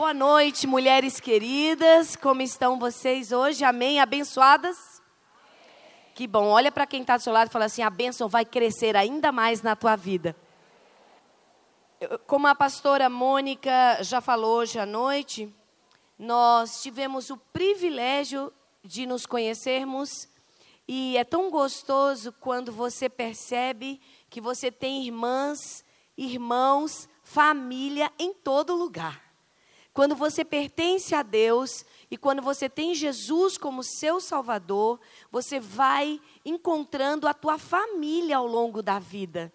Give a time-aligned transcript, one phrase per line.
[0.00, 2.16] Boa noite, mulheres queridas.
[2.16, 3.64] Como estão vocês hoje?
[3.64, 4.00] Amém?
[4.00, 5.02] Abençoadas?
[6.14, 6.46] Que bom.
[6.46, 9.30] Olha para quem está do seu lado e fala assim: a bênção vai crescer ainda
[9.30, 10.34] mais na tua vida.
[12.26, 15.54] Como a pastora Mônica já falou hoje à noite,
[16.18, 18.50] nós tivemos o privilégio
[18.82, 20.30] de nos conhecermos
[20.88, 25.84] e é tão gostoso quando você percebe que você tem irmãs,
[26.16, 29.29] irmãos, família em todo lugar.
[29.92, 36.20] Quando você pertence a Deus e quando você tem Jesus como seu Salvador, você vai
[36.44, 39.52] encontrando a tua família ao longo da vida.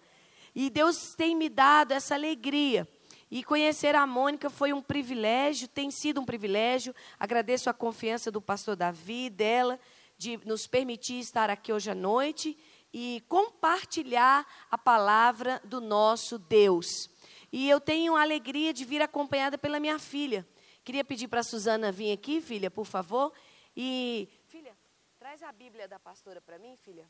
[0.54, 2.86] E Deus tem me dado essa alegria.
[3.30, 6.94] E conhecer a Mônica foi um privilégio, tem sido um privilégio.
[7.18, 9.80] Agradeço a confiança do pastor Davi, dela,
[10.16, 12.56] de nos permitir estar aqui hoje à noite
[12.92, 17.10] e compartilhar a palavra do nosso Deus.
[17.52, 20.46] E eu tenho a alegria de vir acompanhada pela minha filha.
[20.84, 23.32] Queria pedir para a Suzana vir aqui, filha, por favor.
[23.76, 24.76] E, filha,
[25.18, 27.08] traz a Bíblia da pastora para mim, filha.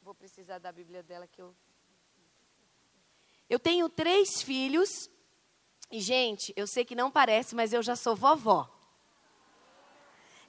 [0.00, 1.54] Vou precisar da Bíblia dela que eu
[3.52, 5.10] eu tenho três filhos.
[5.90, 8.66] E, gente, eu sei que não parece, mas eu já sou vovó.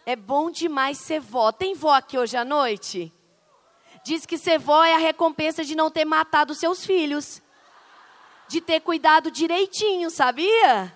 [0.06, 1.52] É bom demais ser vó.
[1.52, 3.14] Tem vó aqui hoje à noite?
[4.06, 7.42] Diz que ser vó é a recompensa de não ter matado seus filhos.
[8.54, 10.96] De ter cuidado direitinho, sabia?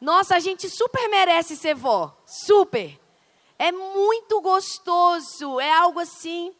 [0.00, 2.16] Nossa, a gente super merece ser vó.
[2.24, 3.00] Super.
[3.58, 5.58] É muito gostoso.
[5.58, 6.54] É algo assim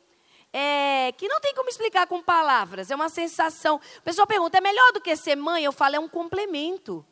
[0.52, 3.80] é, que não tem como explicar com palavras, é uma sensação.
[3.98, 5.62] O pessoal pergunta, é melhor do que ser mãe?
[5.62, 7.06] Eu falo, é um complemento.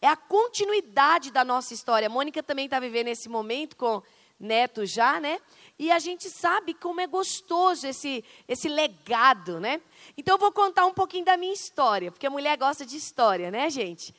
[0.00, 2.06] É a continuidade da nossa história.
[2.06, 4.00] A Mônica também está vivendo esse momento com
[4.38, 5.40] neto já, né?
[5.78, 9.80] E a gente sabe como é gostoso esse, esse legado, né?
[10.16, 13.50] Então eu vou contar um pouquinho da minha história, porque a mulher gosta de história,
[13.50, 14.14] né, gente?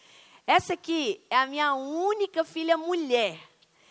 [0.46, 3.40] Essa aqui é a minha única filha mulher.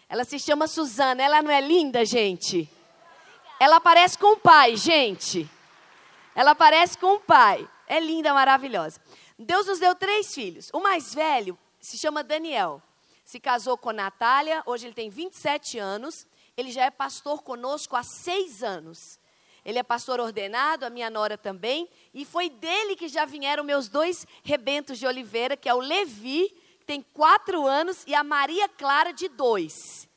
[0.08, 1.22] Ela se chama Suzana.
[1.22, 2.68] Ela não é linda, gente?
[3.58, 5.48] Ela parece com o pai, gente.
[6.34, 7.68] Ela parece com o pai.
[7.86, 9.00] É linda, maravilhosa.
[9.38, 10.70] Deus nos deu três filhos.
[10.72, 12.80] O mais velho se chama Daniel.
[13.24, 16.26] Se casou com Natália, hoje ele tem 27 anos.
[16.56, 19.20] Ele já é pastor conosco há seis anos.
[19.64, 21.88] Ele é pastor ordenado, a minha nora também.
[22.14, 26.48] E foi dele que já vieram meus dois rebentos de oliveira, que é o Levi,
[26.78, 30.08] que tem quatro anos, e a Maria Clara, de dois.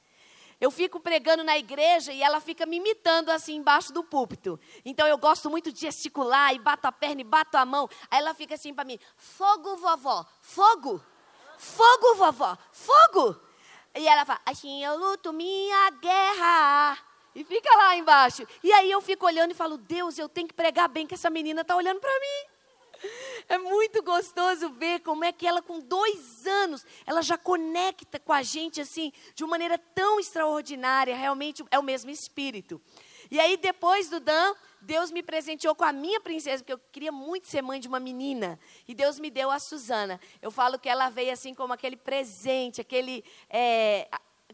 [0.62, 4.60] Eu fico pregando na igreja e ela fica me imitando assim embaixo do púlpito.
[4.86, 7.90] Então eu gosto muito de gesticular e bato a perna e bato a mão.
[8.12, 11.04] Aí ela fica assim para mim: fogo, vovó, fogo,
[11.58, 13.49] fogo, vovó, fogo.
[13.96, 16.98] E ela fala: assim eu luto minha guerra.
[17.36, 18.46] E fica lá embaixo.
[18.64, 21.30] E aí eu fico olhando e falo: Deus, eu tenho que pregar bem que essa
[21.30, 22.60] menina está olhando para mim.
[23.48, 28.34] É muito gostoso ver como é que ela, com dois anos, ela já conecta com
[28.34, 31.16] a gente assim, de uma maneira tão extraordinária.
[31.16, 32.82] Realmente é o mesmo espírito.
[33.32, 37.12] E aí, depois do Dan, Deus me presenteou com a minha princesa, porque eu queria
[37.12, 38.60] muito ser mãe de uma menina.
[38.88, 40.20] E Deus me deu a Suzana.
[40.42, 43.24] Eu falo que ela veio assim como aquele presente, aquele.
[43.50, 44.08] É,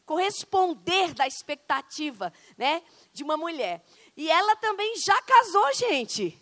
[0.05, 3.83] corresponder da expectativa, né, de uma mulher.
[4.15, 6.39] E ela também já casou, gente.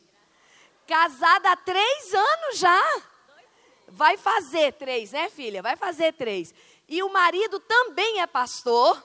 [0.86, 3.04] Casada há três anos já.
[3.88, 5.62] Vai fazer três, né, filha?
[5.62, 6.54] Vai fazer três.
[6.88, 9.02] E o marido também é pastor.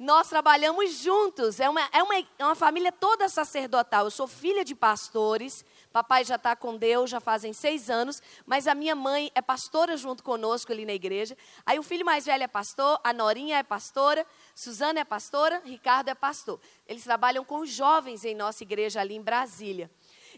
[0.00, 1.60] Nós trabalhamos juntos.
[1.60, 4.06] É uma, é uma, é uma família toda sacerdotal.
[4.06, 5.62] Eu sou filha de pastores.
[5.92, 8.22] Papai já está com Deus, já fazem seis anos.
[8.46, 11.36] Mas a minha mãe é pastora junto conosco ali na igreja.
[11.66, 16.08] Aí o filho mais velho é pastor, a Norinha é pastora, Suzana é pastora, Ricardo
[16.08, 16.58] é pastor.
[16.86, 19.90] Eles trabalham com jovens em nossa igreja ali em Brasília.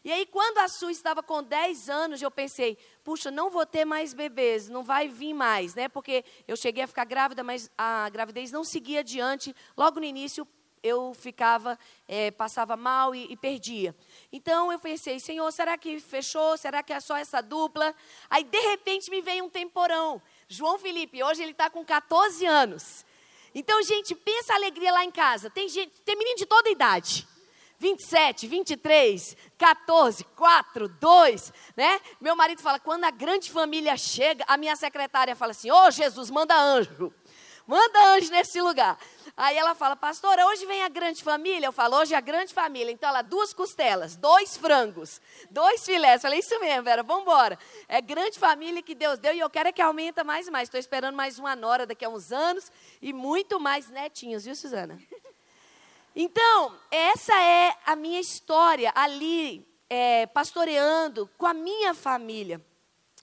[0.05, 3.85] E aí, quando a Su estava com 10 anos, eu pensei, puxa, não vou ter
[3.85, 5.89] mais bebês, não vai vir mais, né?
[5.89, 9.55] Porque eu cheguei a ficar grávida, mas a gravidez não seguia adiante.
[9.77, 10.47] Logo no início,
[10.83, 13.95] eu ficava, é, passava mal e, e, perdia.
[14.33, 16.57] Então eu pensei, Senhor, será que fechou?
[16.57, 17.95] Será que é só essa dupla?
[18.29, 20.21] Aí de repente me veio um temporão.
[20.49, 23.07] João Felipe, hoje ele está com 14 anos.
[23.55, 25.49] Então, gente, pensa a alegria lá em casa.
[25.51, 27.29] Tem gente, tem menino de toda idade.
[27.83, 32.01] 27, 23, 14, 4, 2, né?
[32.21, 35.91] Meu marido fala, quando a grande família chega, a minha secretária fala assim: Ô oh,
[35.91, 37.13] Jesus, manda anjo,
[37.67, 38.97] manda anjo nesse lugar.
[39.37, 41.67] Aí ela fala, pastora, hoje vem a grande família.
[41.67, 42.93] Eu falo, hoje é a grande família.
[42.93, 45.21] Então, ela, duas costelas, dois frangos,
[45.51, 46.17] dois filés.
[46.17, 47.59] Eu falei, isso mesmo, Vera, vamos embora.
[47.89, 50.69] É grande família que Deus deu e eu quero é que aumenta mais e mais.
[50.69, 52.71] Estou esperando mais uma nora daqui a uns anos
[53.01, 55.01] e muito mais netinhos, viu, Suzana?
[56.15, 62.61] Então, essa é a minha história ali, é, pastoreando com a minha família.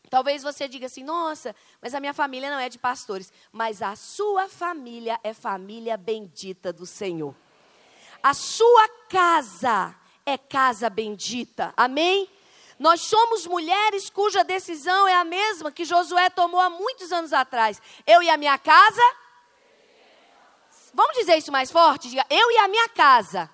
[0.09, 3.31] Talvez você diga assim: nossa, mas a minha família não é de pastores.
[3.51, 7.35] Mas a sua família é família bendita do Senhor.
[8.21, 9.95] A sua casa
[10.25, 11.73] é casa bendita.
[11.77, 12.27] Amém?
[12.79, 17.81] Nós somos mulheres cuja decisão é a mesma que Josué tomou há muitos anos atrás.
[18.07, 19.01] Eu e a minha casa.
[20.93, 22.09] Vamos dizer isso mais forte?
[22.09, 23.49] Diga, eu e a minha casa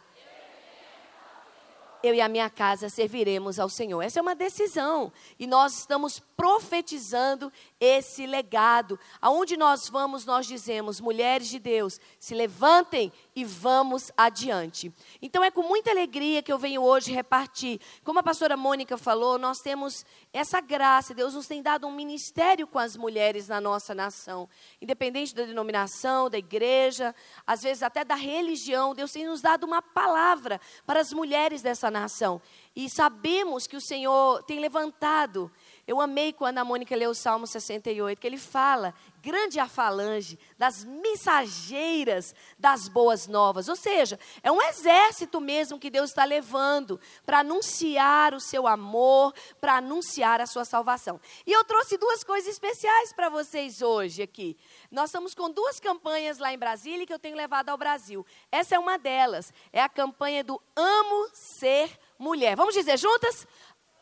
[2.07, 4.01] eu e a minha casa serviremos ao Senhor.
[4.01, 5.11] Essa é uma decisão.
[5.39, 8.99] E nós estamos profetizando esse legado.
[9.21, 14.93] Aonde nós vamos, nós dizemos, mulheres de Deus, se levantem e vamos adiante.
[15.21, 17.79] Então é com muita alegria que eu venho hoje repartir.
[18.03, 21.13] Como a pastora Mônica falou, nós temos essa graça.
[21.13, 24.49] Deus nos tem dado um ministério com as mulheres na nossa nação.
[24.81, 27.15] Independente da denominação, da igreja,
[27.47, 31.89] às vezes até da religião, Deus tem nos dado uma palavra para as mulheres dessa
[31.89, 32.41] nação.
[32.75, 35.51] E sabemos que o Senhor tem levantado
[35.87, 38.91] eu amei quando a Mônica leu o Salmo 68, que ele fala,
[39.21, 43.69] grande a falange das mensageiras das boas novas.
[43.69, 49.31] Ou seja, é um exército mesmo que Deus está levando para anunciar o seu amor,
[49.61, 51.21] para anunciar a sua salvação.
[51.45, 54.57] E eu trouxe duas coisas especiais para vocês hoje aqui.
[54.89, 58.25] Nós estamos com duas campanhas lá em Brasília que eu tenho levado ao Brasil.
[58.51, 62.55] Essa é uma delas, é a campanha do Amo Ser Mulher.
[62.55, 63.45] Vamos dizer juntas?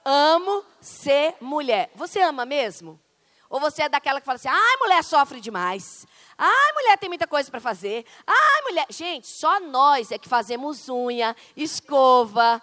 [0.05, 1.91] Amo ser mulher.
[1.95, 2.99] Você ama mesmo?
[3.49, 6.07] Ou você é daquela que fala assim: ai, mulher sofre demais.
[6.37, 8.05] Ai, mulher tem muita coisa para fazer.
[8.25, 8.87] Ai, mulher.
[8.89, 12.61] Gente, só nós é que fazemos unha, escova.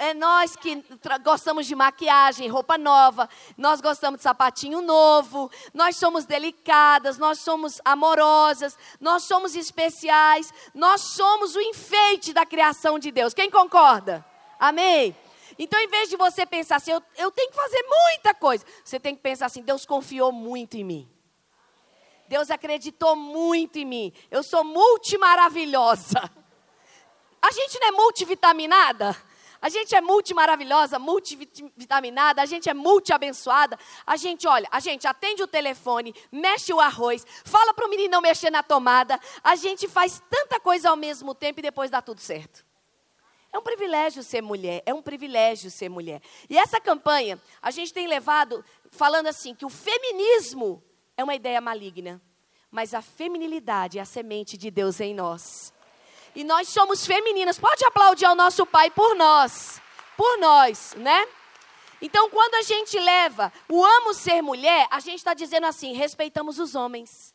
[0.00, 0.84] É nós que
[1.22, 3.28] gostamos de maquiagem, roupa nova.
[3.56, 5.48] Nós gostamos de sapatinho novo.
[5.72, 7.18] Nós somos delicadas.
[7.18, 8.76] Nós somos amorosas.
[9.00, 10.52] Nós somos especiais.
[10.74, 13.32] Nós somos o enfeite da criação de Deus.
[13.32, 14.26] Quem concorda?
[14.58, 15.14] Amém?
[15.62, 18.98] Então, em vez de você pensar assim, eu, eu tenho que fazer muita coisa, você
[18.98, 21.08] tem que pensar assim: Deus confiou muito em mim.
[22.26, 24.12] Deus acreditou muito em mim.
[24.28, 26.18] Eu sou multimaravilhosa.
[27.40, 29.16] A gente não é multivitaminada?
[29.60, 33.78] A gente é multimaravilhosa, multivitaminada, a gente é multiabençoada.
[34.04, 38.10] A gente, olha, a gente atende o telefone, mexe o arroz, fala para o menino
[38.10, 39.16] não mexer na tomada.
[39.44, 42.64] A gente faz tanta coisa ao mesmo tempo e depois dá tudo certo.
[43.52, 46.22] É um privilégio ser mulher, é um privilégio ser mulher.
[46.48, 50.82] E essa campanha, a gente tem levado falando assim que o feminismo
[51.16, 52.20] é uma ideia maligna,
[52.70, 55.72] mas a feminilidade é a semente de Deus em nós.
[56.34, 57.58] E nós somos femininas.
[57.58, 59.82] Pode aplaudir ao nosso pai por nós,
[60.16, 61.28] por nós, né?
[62.00, 66.58] Então, quando a gente leva o amo ser mulher, a gente está dizendo assim: respeitamos
[66.58, 67.34] os homens,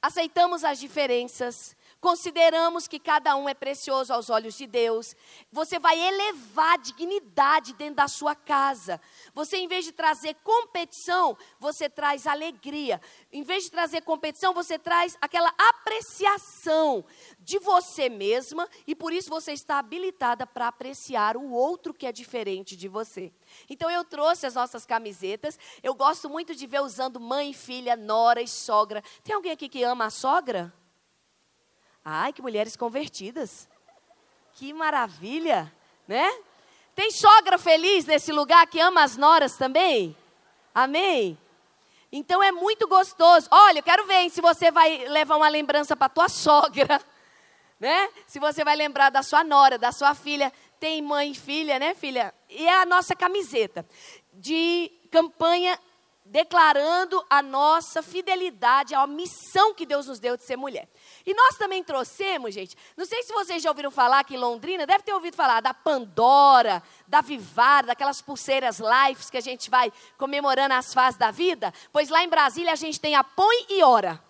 [0.00, 5.14] aceitamos as diferenças, consideramos que cada um é precioso aos olhos de Deus.
[5.52, 9.00] Você vai elevar a dignidade dentro da sua casa.
[9.34, 13.00] Você, em vez de trazer competição, você traz alegria.
[13.32, 17.04] Em vez de trazer competição, você traz aquela apreciação
[17.38, 22.12] de você mesma e por isso você está habilitada para apreciar o outro que é
[22.12, 23.32] diferente de você.
[23.68, 25.58] Então eu trouxe as nossas camisetas.
[25.82, 29.02] Eu gosto muito de ver usando mãe, filha, nora e sogra.
[29.22, 30.72] Tem alguém aqui que ama a sogra?
[32.12, 33.68] Ai, que mulheres convertidas.
[34.54, 35.72] Que maravilha,
[36.08, 36.28] né?
[36.92, 40.16] Tem sogra feliz nesse lugar que ama as noras também?
[40.74, 41.38] Amém?
[42.10, 43.46] Então é muito gostoso.
[43.48, 47.00] Olha, eu quero ver hein, se você vai levar uma lembrança para tua sogra,
[47.78, 48.10] né?
[48.26, 50.52] Se você vai lembrar da sua nora, da sua filha.
[50.80, 52.34] Tem mãe e filha, né, filha?
[52.48, 53.86] E é a nossa camiseta
[54.32, 55.78] de campanha
[56.24, 60.88] declarando a nossa fidelidade à missão que Deus nos deu de ser mulher.
[61.26, 65.04] E nós também trouxemos, gente, não sei se vocês já ouviram falar que Londrina, deve
[65.04, 70.74] ter ouvido falar da Pandora, da Vivara, daquelas pulseiras Lives que a gente vai comemorando
[70.74, 74.22] as fases da vida, pois lá em Brasília a gente tem a Põe e Ora.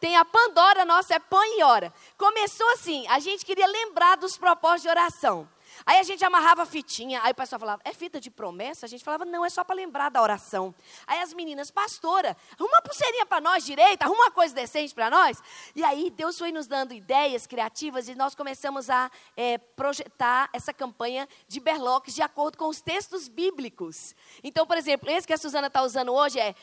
[0.00, 1.92] Tem a Pandora, nossa, é Põe e Ora.
[2.16, 5.48] Começou assim, a gente queria lembrar dos propósitos de oração.
[5.84, 8.86] Aí a gente amarrava a fitinha, aí o pessoal falava, é fita de promessa?
[8.86, 10.74] A gente falava, não, é só para lembrar da oração.
[11.06, 15.10] Aí as meninas, pastora, arruma uma pulseirinha para nós direita, arruma uma coisa decente para
[15.10, 15.42] nós.
[15.74, 20.72] E aí Deus foi nos dando ideias criativas e nós começamos a é, projetar essa
[20.72, 24.14] campanha de berloques de acordo com os textos bíblicos.
[24.42, 26.54] Então, por exemplo, esse que a Suzana está usando hoje é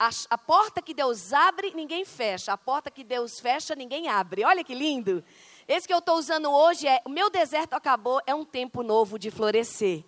[0.00, 2.54] a, a, porta que Deus abre, ninguém fecha.
[2.54, 4.42] A porta que Deus fecha, ninguém abre.
[4.44, 5.22] Olha que lindo.
[5.70, 9.16] Esse que eu estou usando hoje é: o meu deserto acabou, é um tempo novo
[9.16, 10.04] de florescer.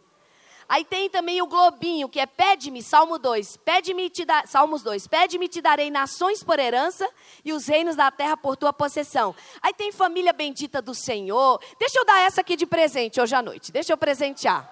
[0.68, 5.46] Aí tem também o globinho, que é pede-me, Salmo 2, pede-me te Salmos 2, pede-me
[5.46, 7.08] te darei nações por herança
[7.44, 9.36] e os reinos da terra por tua possessão.
[9.60, 11.60] Aí tem família bendita do Senhor.
[11.78, 13.70] Deixa eu dar essa aqui de presente hoje à noite.
[13.70, 14.68] Deixa eu presentear.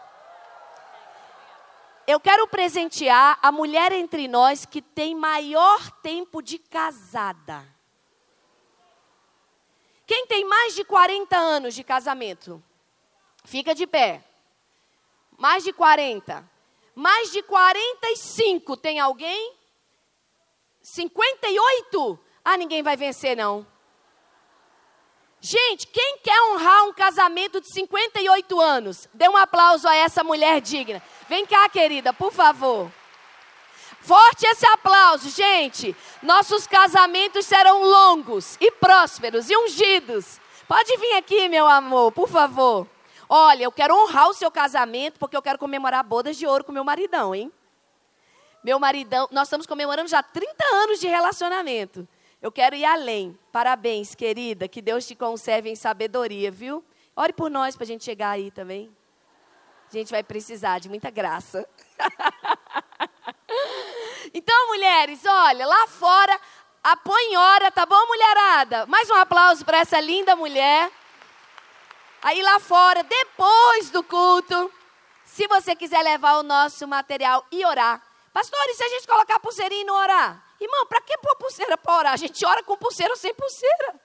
[2.05, 7.80] Eu quero presentear a mulher entre nós que tem maior tempo de casada.
[10.11, 12.61] Quem tem mais de 40 anos de casamento?
[13.45, 14.25] Fica de pé.
[15.39, 16.45] Mais de 40.
[16.97, 19.55] Mais de 45 tem alguém?
[20.83, 22.19] 58?
[22.45, 23.65] Ah, ninguém vai vencer não.
[25.41, 29.09] Gente, quem quer honrar um casamento de 58 anos?
[29.15, 31.01] Dê um aplauso a essa mulher digna.
[31.29, 32.91] Vem cá, querida, por favor.
[34.01, 35.95] Forte esse aplauso, gente.
[36.23, 40.41] Nossos casamentos serão longos e prósperos e ungidos.
[40.67, 42.87] Pode vir aqui, meu amor, por favor.
[43.29, 46.73] Olha, eu quero honrar o seu casamento porque eu quero comemorar bodas de ouro com
[46.73, 47.53] meu maridão, hein?
[48.65, 52.09] Meu maridão, nós estamos comemorando já 30 anos de relacionamento.
[52.43, 53.39] Eu quero ir além.
[53.53, 54.67] Parabéns, querida.
[54.67, 56.85] Que Deus te conserve em sabedoria, viu?
[57.15, 58.91] Ore por nós para a gente chegar aí também.
[59.89, 61.69] A gente vai precisar de muita graça.
[64.33, 66.41] então, mulheres, olha, lá fora,
[66.83, 68.87] apõe hora, tá bom, mulherada?
[68.87, 70.91] Mais um aplauso para essa linda mulher.
[72.23, 74.73] Aí lá fora, depois do culto,
[75.25, 78.03] se você quiser levar o nosso material e orar.
[78.33, 80.45] Pastor, e se a gente colocar pulseirinha e não orar?
[80.61, 82.13] Irmão, para que pôr pulseira para orar?
[82.13, 84.01] A gente ora com pulseira ou sem pulseira.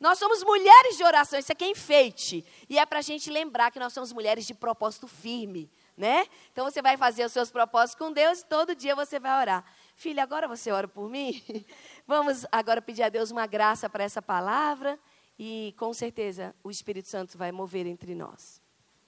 [0.00, 2.44] Nós somos mulheres de oração, isso aqui é enfeite.
[2.68, 6.26] E é para a gente lembrar que nós somos mulheres de propósito firme, né?
[6.50, 9.64] Então você vai fazer os seus propósitos com Deus e todo dia você vai orar.
[9.94, 11.40] Filha, agora você ora por mim?
[12.08, 14.98] Vamos agora pedir a Deus uma graça para essa palavra
[15.38, 18.60] e com certeza o Espírito Santo vai mover entre nós.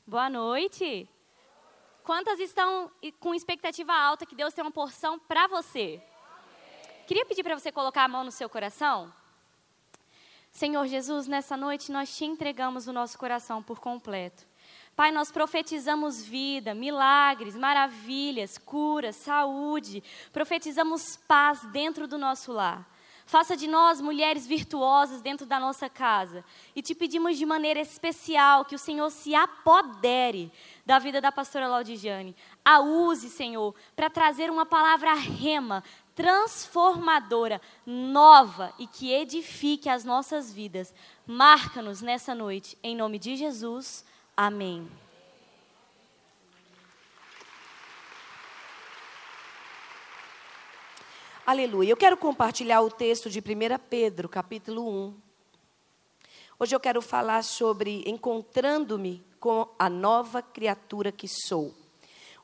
[0.07, 1.09] Boa noite.
[2.05, 6.03] Quantas estão com expectativa alta que Deus tem uma porção para você?
[7.07, 9.13] Queria pedir para você colocar a mão no seu coração.
[10.51, 14.47] Senhor Jesus, nessa noite nós te entregamos o nosso coração por completo.
[14.95, 22.87] Pai, nós profetizamos vida, milagres, maravilhas, cura, saúde, profetizamos paz dentro do nosso lar.
[23.25, 26.45] Faça de nós mulheres virtuosas dentro da nossa casa.
[26.77, 30.53] E te pedimos de maneira especial que o Senhor se apodere
[30.85, 32.37] da vida da pastora Laudigiane.
[32.63, 35.83] A use, Senhor, para trazer uma palavra rema,
[36.15, 40.93] transformadora, nova e que edifique as nossas vidas.
[41.27, 44.05] Marca-nos nessa noite, em nome de Jesus.
[44.37, 44.89] Amém.
[51.45, 51.91] Aleluia.
[51.91, 53.43] Eu quero compartilhar o texto de 1
[53.91, 55.15] Pedro, capítulo 1.
[56.59, 61.75] Hoje eu quero falar sobre encontrando-me com a nova criatura que sou.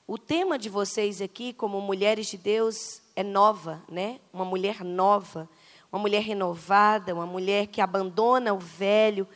[0.06, 4.20] O tema de vocês aqui, como mulheres de Deus, é nova, né?
[4.30, 5.48] Uma mulher nova,
[5.90, 9.26] uma mulher renovada, uma mulher que abandona o velho,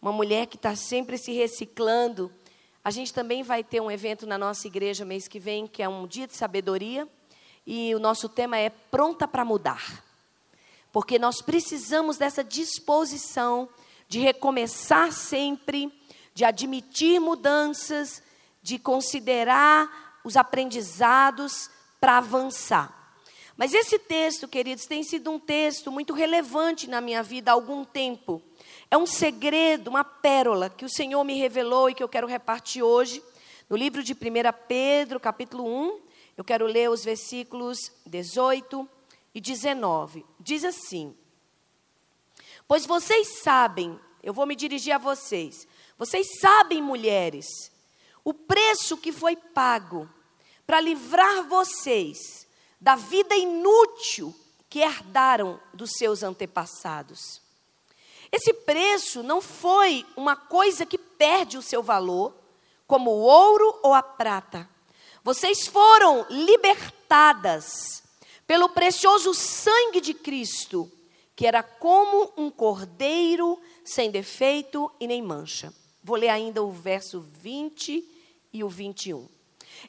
[0.00, 2.32] uma mulher que está sempre se reciclando.
[2.82, 5.88] A gente também vai ter um evento na nossa igreja mês que vem, que é
[5.88, 7.06] um dia de sabedoria,
[7.66, 10.02] e o nosso tema é pronta para mudar.
[10.90, 13.68] Porque nós precisamos dessa disposição
[14.08, 15.92] de recomeçar sempre,
[16.34, 18.22] de admitir mudanças,
[18.62, 22.96] de considerar os aprendizados para avançar.
[23.56, 27.84] Mas esse texto, queridos, tem sido um texto muito relevante na minha vida há algum
[27.84, 28.42] tempo.
[28.90, 32.82] É um segredo, uma pérola que o Senhor me revelou e que eu quero repartir
[32.82, 33.22] hoje.
[33.68, 34.16] No livro de 1
[34.66, 36.00] Pedro, capítulo 1,
[36.36, 38.88] eu quero ler os versículos 18
[39.32, 40.26] e 19.
[40.40, 41.16] Diz assim:
[42.66, 47.46] Pois vocês sabem, eu vou me dirigir a vocês, vocês sabem, mulheres,
[48.24, 50.10] o preço que foi pago
[50.66, 52.44] para livrar vocês
[52.80, 54.34] da vida inútil
[54.68, 57.40] que herdaram dos seus antepassados.
[58.32, 62.34] Esse preço não foi uma coisa que perde o seu valor,
[62.86, 64.68] como o ouro ou a prata.
[65.22, 68.02] Vocês foram libertadas
[68.46, 70.90] pelo precioso sangue de Cristo,
[71.36, 75.72] que era como um cordeiro sem defeito e nem mancha.
[76.02, 78.04] Vou ler ainda o verso 20
[78.52, 79.28] e o 21.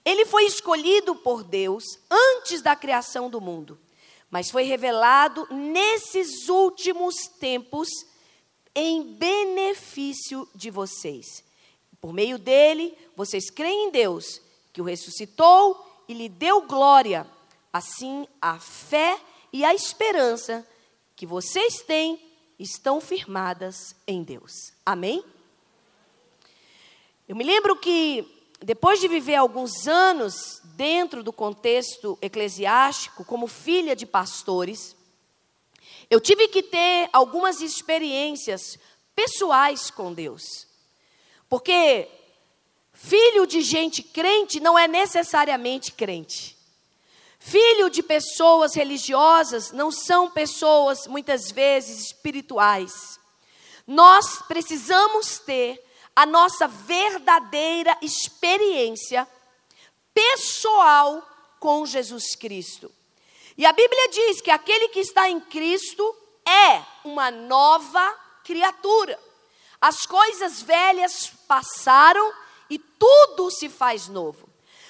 [0.03, 3.79] Ele foi escolhido por Deus antes da criação do mundo,
[4.29, 7.89] mas foi revelado nesses últimos tempos
[8.75, 11.43] em benefício de vocês.
[11.99, 14.41] Por meio dele, vocês creem em Deus,
[14.73, 17.27] que o ressuscitou e lhe deu glória.
[17.71, 19.19] Assim, a fé
[19.53, 20.67] e a esperança
[21.15, 22.19] que vocês têm
[22.57, 24.73] estão firmadas em Deus.
[24.85, 25.23] Amém?
[27.27, 28.27] Eu me lembro que
[28.59, 34.95] depois de viver alguns anos dentro do contexto eclesiástico, como filha de pastores,
[36.11, 38.77] eu tive que ter algumas experiências
[39.15, 40.67] pessoais com Deus.
[41.49, 42.07] Porque
[43.03, 46.55] Filho de gente crente não é necessariamente crente.
[47.39, 53.19] Filho de pessoas religiosas não são pessoas, muitas vezes, espirituais.
[53.87, 55.83] Nós precisamos ter
[56.15, 59.27] a nossa verdadeira experiência
[60.13, 61.27] pessoal
[61.59, 62.91] com Jesus Cristo.
[63.61, 68.11] E a Bíblia diz que aquele que está em Cristo é uma nova
[68.43, 69.19] criatura.
[69.79, 72.33] As coisas velhas passaram
[72.71, 74.49] e tudo se faz novo.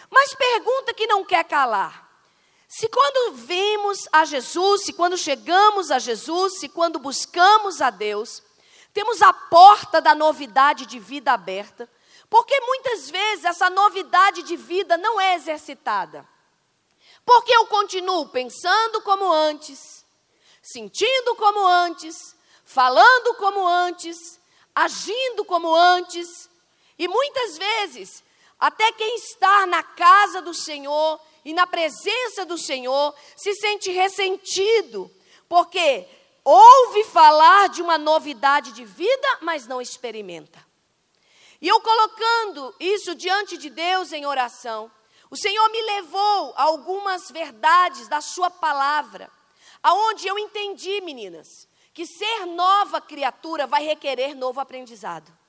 [0.10, 2.10] Mas pergunta que não quer calar:
[2.66, 8.42] se quando vimos a Jesus, se quando chegamos a Jesus, se quando buscamos a Deus,
[8.94, 11.90] temos a porta da novidade de vida aberta,
[12.30, 16.26] porque muitas vezes essa novidade de vida não é exercitada.
[17.26, 20.06] Porque eu continuo pensando como antes,
[20.62, 22.36] sentindo como antes,
[22.66, 24.18] falando como antes,
[24.74, 26.50] agindo como antes,
[26.98, 28.24] e muitas vezes,
[28.60, 35.12] até quem está na casa do Senhor e na presença do Senhor se sente ressentido,
[35.50, 36.08] porque
[36.44, 40.64] ouve falar de uma novidade de vida, mas não experimenta.
[41.60, 44.92] E eu colocando isso diante de Deus em oração,
[45.32, 49.32] o Senhor me levou a algumas verdades da Sua palavra,
[49.82, 55.42] aonde eu entendi, meninas, que ser nova criatura vai requerer novo aprendizado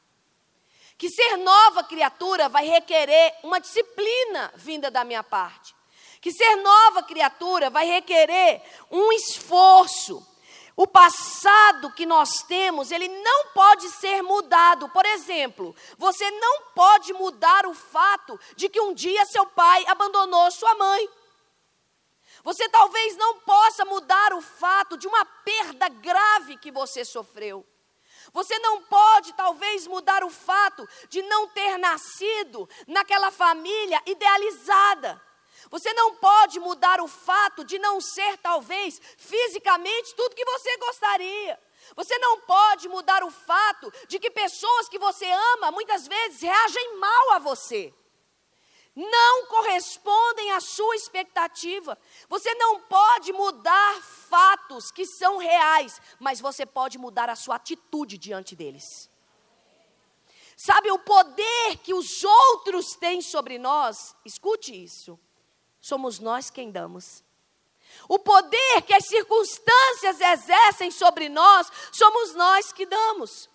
[1.02, 5.74] que ser nova criatura vai requerer uma disciplina vinda da minha parte.
[6.20, 10.24] Que ser nova criatura vai requerer um esforço.
[10.74, 14.88] O passado que nós temos, ele não pode ser mudado.
[14.88, 20.50] Por exemplo, você não pode mudar o fato de que um dia seu pai abandonou
[20.50, 21.08] sua mãe.
[22.42, 27.66] Você talvez não possa mudar o fato de uma perda grave que você sofreu.
[28.32, 35.20] Você não pode, talvez, mudar o fato de não ter nascido naquela família idealizada.
[35.70, 41.58] Você não pode mudar o fato de não ser, talvez, fisicamente tudo que você gostaria.
[41.96, 46.98] Você não pode mudar o fato de que pessoas que você ama muitas vezes reagem
[46.98, 47.92] mal a você
[48.94, 51.98] não correspondem à sua expectativa.
[52.28, 58.18] Você não pode mudar fatos que são reais, mas você pode mudar a sua atitude
[58.18, 59.10] diante deles.
[60.56, 64.14] Sabe o poder que os outros têm sobre nós?
[64.24, 65.18] Escute isso.
[65.82, 67.24] Somos nós quem damos.
[68.08, 73.50] O poder que as circunstâncias exercem sobre nós, somos nós que damos.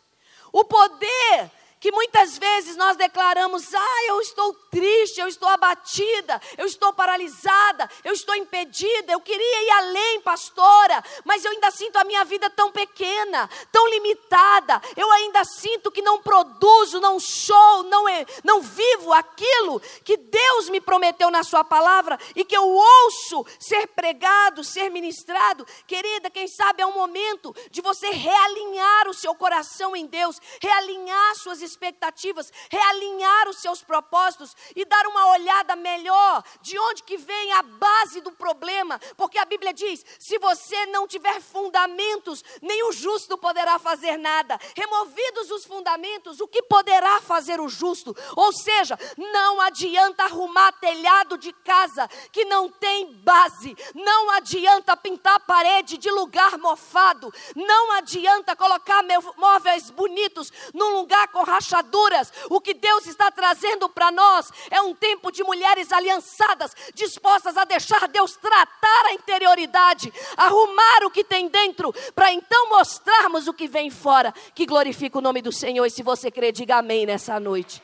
[0.52, 6.66] O poder que muitas vezes nós declaramos: ah, eu estou triste, eu estou abatida, eu
[6.66, 12.04] estou paralisada, eu estou impedida, eu queria ir além, pastora, mas eu ainda sinto a
[12.04, 18.06] minha vida tão pequena, tão limitada, eu ainda sinto que não produzo, não sou, não,
[18.44, 23.88] não vivo aquilo que Deus me prometeu na Sua palavra e que eu ouço ser
[23.88, 25.66] pregado, ser ministrado.
[25.86, 31.36] Querida, quem sabe é um momento de você realinhar o seu coração em Deus, realinhar
[31.36, 37.52] suas expectativas, realinhar os seus propósitos e dar uma olhada melhor de onde que vem
[37.54, 42.92] a base do problema, porque a Bíblia diz: se você não tiver fundamentos, nem o
[42.92, 44.60] justo poderá fazer nada.
[44.76, 48.16] Removidos os fundamentos, o que poderá fazer o justo?
[48.36, 55.40] Ou seja, não adianta arrumar telhado de casa que não tem base, não adianta pintar
[55.42, 59.04] parede de lugar mofado, não adianta colocar
[59.38, 62.32] móveis bonitos num lugar com rachaduras.
[62.50, 67.66] O que Deus está trazendo para nós é um tempo de mulheres aliançadas, dispostas a
[67.66, 73.68] deixar Deus tratar a interioridade, arrumar o que tem dentro, para então mostrarmos o que
[73.68, 75.86] vem fora, que glorifica o nome do Senhor.
[75.86, 77.82] E se você crê, diga amém nessa noite.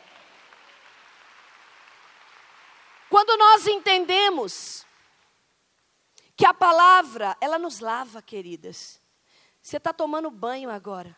[3.10, 4.86] Quando nós entendemos
[6.36, 9.00] que a palavra, ela nos lava, queridas.
[9.62, 11.16] Você está tomando banho agora.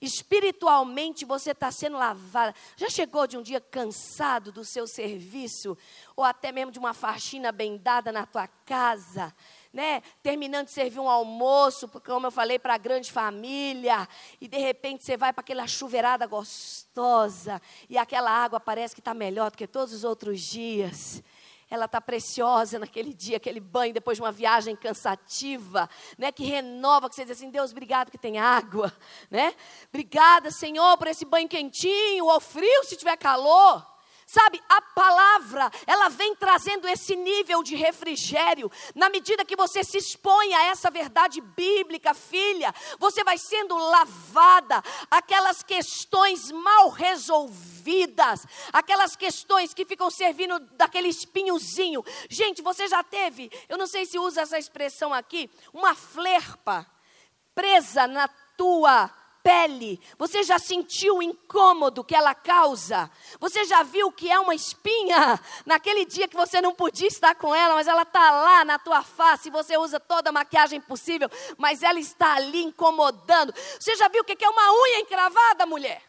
[0.00, 2.54] Espiritualmente você está sendo lavada.
[2.76, 5.76] Já chegou de um dia cansado do seu serviço,
[6.16, 9.34] ou até mesmo de uma faxina bem dada na tua casa?
[9.72, 14.08] Né, terminando de servir um almoço, porque como eu falei, para a grande família,
[14.40, 19.14] e de repente você vai para aquela chuveirada gostosa, e aquela água parece que está
[19.14, 21.22] melhor do que todos os outros dias
[21.70, 27.08] ela está preciosa naquele dia, aquele banho depois de uma viagem cansativa, né, que renova,
[27.08, 28.92] que você diz assim, Deus, obrigado que tem água,
[29.30, 29.54] né?
[29.88, 33.89] Obrigada, Senhor, por esse banho quentinho, ou frio se tiver calor.
[34.32, 38.70] Sabe, a palavra, ela vem trazendo esse nível de refrigério.
[38.94, 44.84] Na medida que você se expõe a essa verdade bíblica, filha, você vai sendo lavada.
[45.10, 52.04] Aquelas questões mal resolvidas, aquelas questões que ficam servindo daquele espinhozinho.
[52.28, 56.86] Gente, você já teve, eu não sei se usa essa expressão aqui, uma flerpa
[57.52, 59.10] presa na tua
[59.42, 60.00] pele.
[60.18, 63.10] Você já sentiu o incômodo que ela causa?
[63.38, 67.54] Você já viu que é uma espinha naquele dia que você não podia estar com
[67.54, 71.82] ela, mas ela está lá na tua face, você usa toda a maquiagem possível, mas
[71.82, 73.54] ela está ali incomodando.
[73.78, 76.02] Você já viu o que é uma unha encravada, mulher?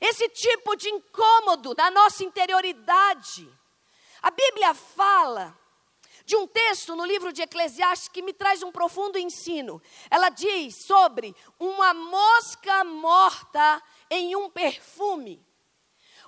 [0.00, 3.48] Esse tipo de incômodo na nossa interioridade.
[4.22, 5.56] A Bíblia fala
[6.26, 9.80] de um texto no livro de Eclesiastes que me traz um profundo ensino.
[10.10, 15.40] Ela diz sobre uma mosca morta em um perfume.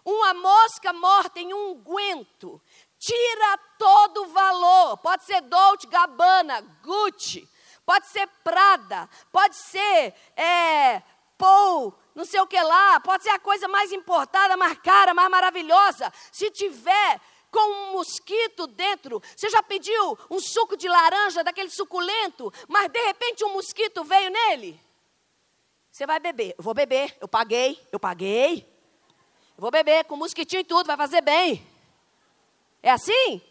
[0.05, 2.63] Uma mosca morta em um unguento
[2.99, 4.99] tira todo o valor.
[4.99, 7.49] Pode ser Dolce Gabbana, Gucci,
[7.85, 11.03] pode ser Prada, pode ser é,
[11.37, 15.31] Paul, não sei o que lá, pode ser a coisa mais importada, mais cara, mais
[15.31, 16.13] maravilhosa.
[16.33, 19.23] Se tiver com um mosquito dentro.
[19.37, 24.31] Você já pediu um suco de laranja, daquele suculento, mas de repente um mosquito veio
[24.31, 24.81] nele?
[25.91, 26.55] Você vai beber.
[26.57, 27.17] Eu vou beber.
[27.21, 27.81] Eu paguei.
[27.91, 28.67] Eu paguei.
[29.57, 31.67] Eu vou beber com mosquitinho e tudo, vai fazer bem.
[32.83, 33.43] É assim?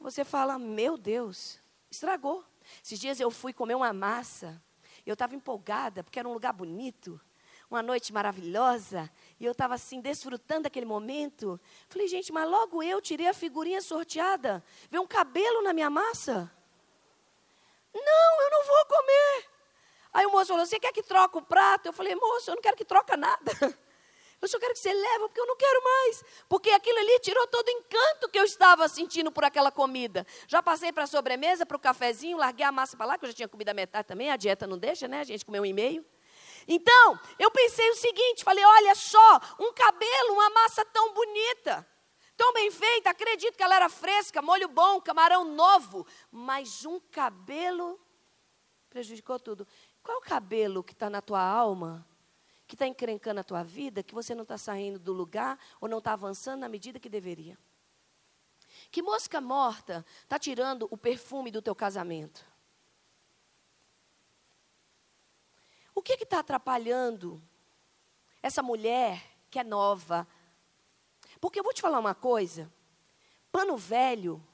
[0.00, 1.58] Você fala, meu Deus,
[1.90, 2.44] estragou.
[2.84, 4.62] Esses dias eu fui comer uma massa.
[5.04, 7.20] Eu estava empolgada, porque era um lugar bonito
[7.70, 11.60] uma noite maravilhosa, e eu estava assim, desfrutando daquele momento.
[11.88, 16.50] Falei, gente, mas logo eu tirei a figurinha sorteada, veio um cabelo na minha massa.
[17.94, 19.48] Não, eu não vou comer.
[20.12, 21.86] Aí o moço falou, você quer que troque o prato?
[21.86, 23.52] Eu falei, moço, eu não quero que troca nada.
[24.40, 26.24] Eu só quero que você leve, porque eu não quero mais.
[26.48, 30.24] Porque aquilo ali tirou todo o encanto que eu estava sentindo por aquela comida.
[30.46, 33.30] Já passei para a sobremesa, para o cafezinho, larguei a massa para lá, que eu
[33.30, 35.20] já tinha comido a metade também, a dieta não deixa, né?
[35.20, 36.06] A gente comeu um e meio.
[36.68, 41.88] Então, eu pensei o seguinte: falei, olha só, um cabelo, uma massa tão bonita,
[42.36, 47.98] tão bem feita, acredito que ela era fresca, molho bom, camarão novo, mas um cabelo
[48.90, 49.66] prejudicou tudo.
[50.02, 52.06] Qual o cabelo que está na tua alma,
[52.66, 55.98] que está encrencando a tua vida, que você não está saindo do lugar ou não
[55.98, 57.58] está avançando na medida que deveria?
[58.90, 62.44] Que mosca morta está tirando o perfume do teu casamento?
[66.16, 67.42] Que está atrapalhando
[68.42, 70.26] essa mulher que é nova?
[71.40, 72.72] Porque eu vou te falar uma coisa:
[73.50, 74.44] pano velho,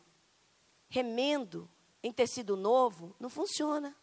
[0.88, 1.68] remendo
[2.02, 3.96] em tecido novo, não funciona.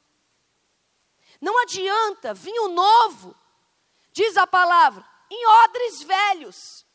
[1.40, 3.36] Não adianta vinho novo,
[4.12, 6.86] diz a palavra, em odres velhos.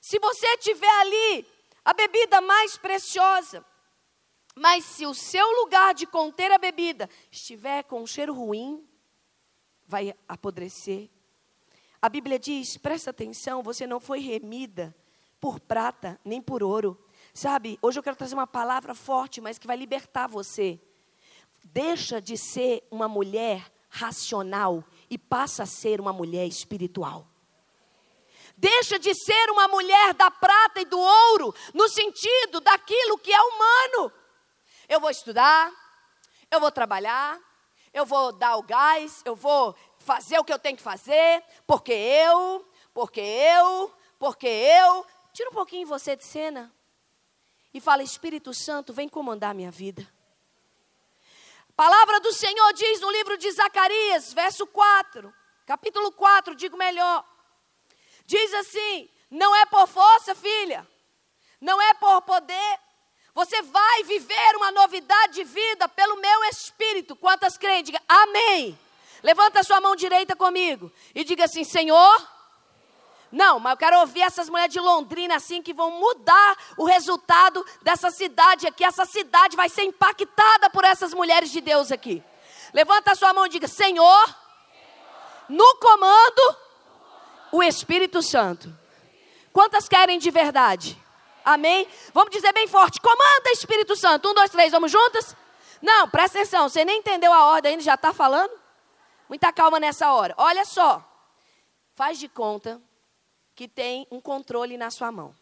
[0.00, 1.46] Se você tiver ali
[1.84, 3.64] a bebida mais preciosa,
[4.54, 8.86] mas se o seu lugar de conter a bebida estiver com um cheiro ruim,
[9.86, 11.08] vai apodrecer.
[12.00, 14.94] A Bíblia diz: presta atenção, você não foi remida
[15.40, 16.98] por prata nem por ouro.
[17.32, 20.80] Sabe, hoje eu quero trazer uma palavra forte, mas que vai libertar você.
[21.64, 27.26] Deixa de ser uma mulher racional e passa a ser uma mulher espiritual.
[28.56, 33.40] Deixa de ser uma mulher da prata e do ouro, no sentido daquilo que é
[33.40, 34.12] humano.
[34.88, 35.72] Eu vou estudar,
[36.50, 37.40] eu vou trabalhar,
[37.94, 41.92] eu vou dar o gás, eu vou fazer o que eu tenho que fazer, porque
[41.92, 45.06] eu, porque eu, porque eu.
[45.32, 46.74] Tira um pouquinho você de cena
[47.72, 50.06] e fala: Espírito Santo, vem comandar a minha vida.
[51.76, 55.32] palavra do Senhor diz no livro de Zacarias, verso 4,
[55.64, 57.24] capítulo 4, digo melhor.
[58.26, 60.84] Diz assim: Não é por força, filha,
[61.60, 62.80] não é por poder,
[63.34, 67.16] você vai viver uma novidade de vida pelo meu espírito.
[67.16, 67.82] Quantas creem?
[67.82, 68.78] Diga amém.
[69.22, 72.34] Levanta a sua mão direita comigo e diga assim: Senhor.
[73.32, 77.66] Não, mas eu quero ouvir essas mulheres de Londrina assim que vão mudar o resultado
[77.82, 78.84] dessa cidade aqui.
[78.84, 82.22] Essa cidade vai ser impactada por essas mulheres de Deus aqui.
[82.72, 84.36] Levanta a sua mão e diga: Senhor,
[85.48, 86.56] no comando,
[87.50, 88.72] o Espírito Santo.
[89.52, 91.03] Quantas querem de verdade?
[91.44, 91.86] Amém?
[92.12, 94.30] Vamos dizer bem forte: comanda Espírito Santo.
[94.30, 95.36] Um, dois, três, vamos juntas?
[95.82, 98.52] Não, presta atenção, você nem entendeu a ordem ainda, já está falando?
[99.28, 100.34] Muita calma nessa hora.
[100.38, 101.04] Olha só,
[101.92, 102.80] faz de conta
[103.54, 105.34] que tem um controle na sua mão.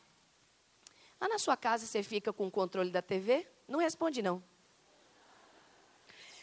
[1.20, 3.46] Lá na sua casa você fica com o controle da TV?
[3.68, 4.42] Não responde não.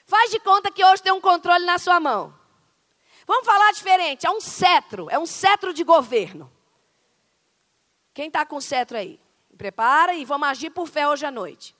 [0.05, 2.33] Faz de conta que hoje tem um controle na sua mão.
[3.27, 6.51] Vamos falar diferente, é um cetro, é um cetro de governo.
[8.13, 9.19] Quem está com cetro aí?
[9.59, 11.75] Prepara e vamos agir por fé hoje à noite.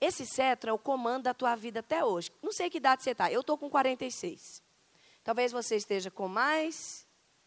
[0.00, 2.30] Esse cetro é o comando da tua vida até hoje.
[2.40, 3.32] Não sei que idade você está.
[3.32, 4.62] Eu estou com 46.
[5.24, 7.04] Talvez você esteja com mais,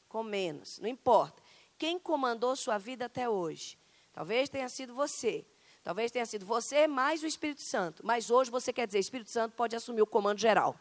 [0.10, 0.80] com menos.
[0.80, 1.42] Não importa.
[1.78, 3.78] Quem comandou sua vida até hoje?
[4.12, 5.46] Talvez tenha sido você.
[5.82, 8.06] Talvez tenha sido você mais o Espírito Santo.
[8.06, 10.78] Mas hoje você quer dizer, Espírito Santo pode assumir o comando geral.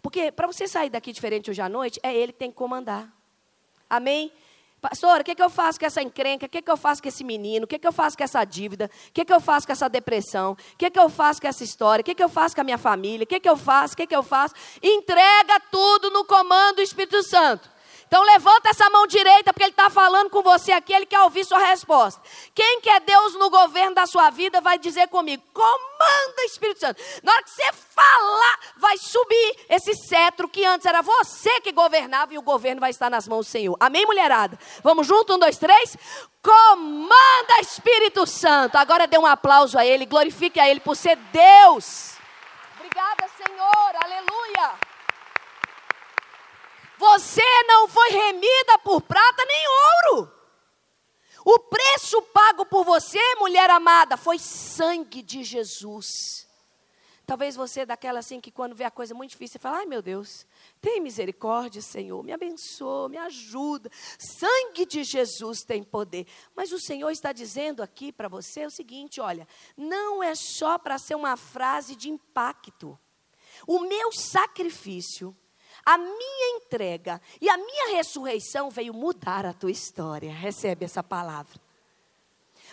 [0.00, 3.14] Porque para você sair daqui diferente hoje à noite, é ele que tem que comandar.
[3.90, 4.32] Amém?
[4.82, 6.46] Pastor, o que, que eu faço com essa encrenca?
[6.46, 7.66] O que, que eu faço com esse menino?
[7.66, 8.90] O que, que eu faço com essa dívida?
[9.10, 10.54] O que, que eu faço com essa depressão?
[10.54, 12.02] O que, que eu faço com essa história?
[12.02, 13.22] O que, que eu faço com a minha família?
[13.22, 13.94] O que, que eu faço?
[13.94, 14.56] O que, que eu faço?
[14.82, 17.70] Entrega tudo no comando do Espírito Santo.
[18.12, 21.46] Então levanta essa mão direita, porque ele está falando com você aqui, ele quer ouvir
[21.46, 22.20] sua resposta.
[22.54, 27.02] Quem quer Deus no governo da sua vida vai dizer comigo: comanda Espírito Santo.
[27.22, 32.34] Na hora que você falar, vai subir esse cetro que antes era você que governava
[32.34, 33.78] e o governo vai estar nas mãos do Senhor.
[33.80, 34.58] Amém, mulherada?
[34.82, 35.32] Vamos junto?
[35.32, 35.96] Um, dois, três.
[36.42, 38.76] Comanda Espírito Santo.
[38.76, 42.16] Agora dê um aplauso a Ele, glorifique a Ele por ser Deus.
[42.76, 44.04] Obrigada, Senhor.
[44.04, 44.91] Aleluia.
[47.02, 49.64] Você não foi remida por prata nem
[50.14, 50.32] ouro.
[51.44, 56.46] O preço pago por você, mulher amada, foi sangue de Jesus.
[57.26, 60.00] Talvez você é daquela assim que quando vê a coisa muito difícil, fala: ai meu
[60.00, 60.46] Deus,
[60.80, 63.90] tem misericórdia, Senhor, me abençoa, me ajuda.
[64.16, 66.28] Sangue de Jesus tem poder.
[66.54, 70.98] Mas o Senhor está dizendo aqui para você o seguinte: olha, não é só para
[70.98, 72.96] ser uma frase de impacto.
[73.66, 75.36] O meu sacrifício
[75.84, 80.32] a minha entrega e a minha ressurreição veio mudar a tua história.
[80.32, 81.60] Recebe essa palavra.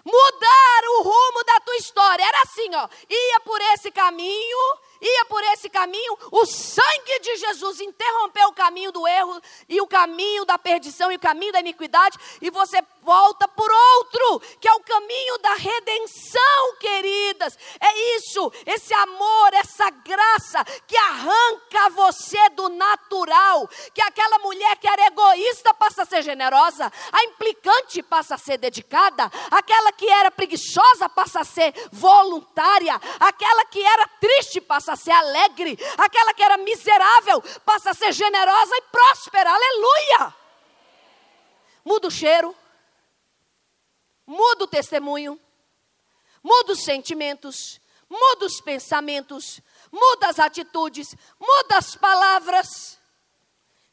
[0.06, 2.24] Mudar o rumo da tua história.
[2.24, 2.88] Era assim, ó.
[3.10, 8.91] Ia por esse caminho, ia por esse caminho, o sangue de Jesus interrompeu o caminho
[8.91, 13.47] do erro e o caminho da perdição e o caminho da iniquidade, e você volta
[13.47, 17.57] por outro, que é o caminho da redenção, queridas.
[17.79, 24.88] É isso, esse amor, essa graça que arranca você do natural, que aquela mulher que
[24.88, 30.29] era egoísta passa a ser generosa, a implicante passa a ser dedicada, aquela que era
[30.29, 36.34] preguiçosa passa a ser voluntária, aquela que era triste passa passa a ser alegre, aquela
[36.34, 39.52] que era miserável passa a ser generosa e próspera.
[39.52, 40.36] Aleluia!
[41.86, 42.56] Muda o cheiro,
[44.25, 45.39] muda o testemunho,
[46.43, 52.99] muda os sentimentos, muda os pensamentos, muda as atitudes, muda as palavras.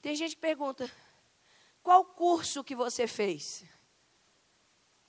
[0.00, 0.90] Tem gente que pergunta:
[1.82, 3.64] qual curso que você fez?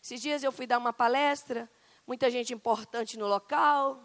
[0.03, 1.69] Esses dias eu fui dar uma palestra,
[2.05, 4.01] muita gente importante no local,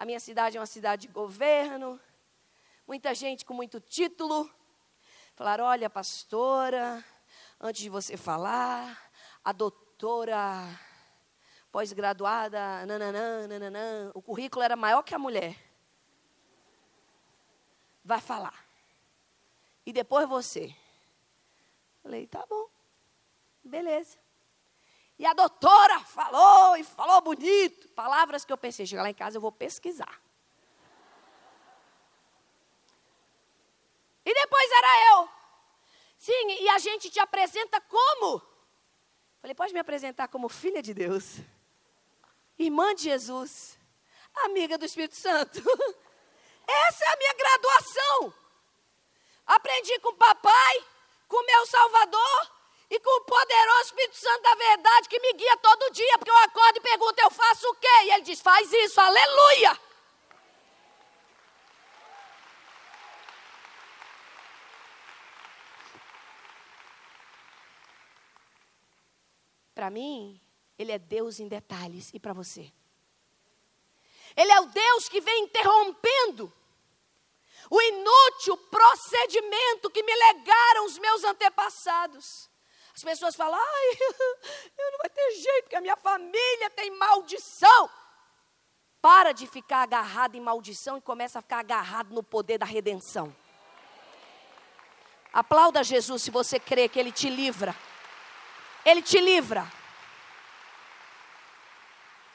[0.00, 2.00] a minha cidade é uma cidade de governo,
[2.86, 4.50] muita gente com muito título.
[5.34, 7.04] Falaram: olha, pastora,
[7.60, 9.12] antes de você falar,
[9.44, 10.66] a doutora
[11.70, 15.54] pós-graduada, nananã, nananã, o currículo era maior que a mulher.
[18.02, 18.58] Vai falar.
[19.84, 20.74] E depois você.
[22.02, 22.70] Falei, tá bom,
[23.62, 24.16] beleza.
[25.20, 27.88] E a doutora falou e falou bonito.
[27.88, 30.18] Palavras que eu pensei, chegar lá em casa eu vou pesquisar.
[34.24, 35.28] E depois era eu.
[36.16, 38.40] Sim, e a gente te apresenta como?
[39.42, 41.36] Falei, pode me apresentar como filha de Deus,
[42.58, 43.78] irmã de Jesus,
[44.46, 45.60] amiga do Espírito Santo.
[46.66, 48.34] Essa é a minha graduação.
[49.44, 50.86] Aprendi com papai,
[51.28, 52.59] com meu Salvador,
[52.90, 56.38] e com o poderoso Espírito Santo da verdade que me guia todo dia, porque eu
[56.38, 57.86] acordo e pergunto, eu faço o quê?
[58.04, 59.80] E ele diz, faz isso, aleluia!
[69.72, 70.40] Para mim,
[70.76, 72.72] ele é Deus em detalhes, e para você?
[74.36, 76.52] Ele é o Deus que vem interrompendo
[77.70, 82.49] o inútil procedimento que me legaram os meus antepassados.
[83.00, 83.98] As pessoas falam, ai,
[84.76, 87.88] eu não vai ter jeito, porque a minha família tem maldição.
[89.00, 93.34] Para de ficar agarrado em maldição e começa a ficar agarrado no poder da redenção.
[95.32, 97.74] Aplauda Jesus se você crê que Ele te livra.
[98.84, 99.66] Ele te livra.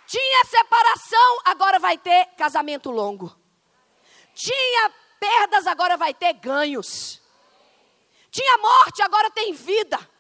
[0.08, 3.38] Tinha separação, agora vai ter casamento longo.
[4.34, 7.22] Tinha perdas, agora vai ter ganhos.
[8.32, 10.15] Tinha morte, agora tem vida.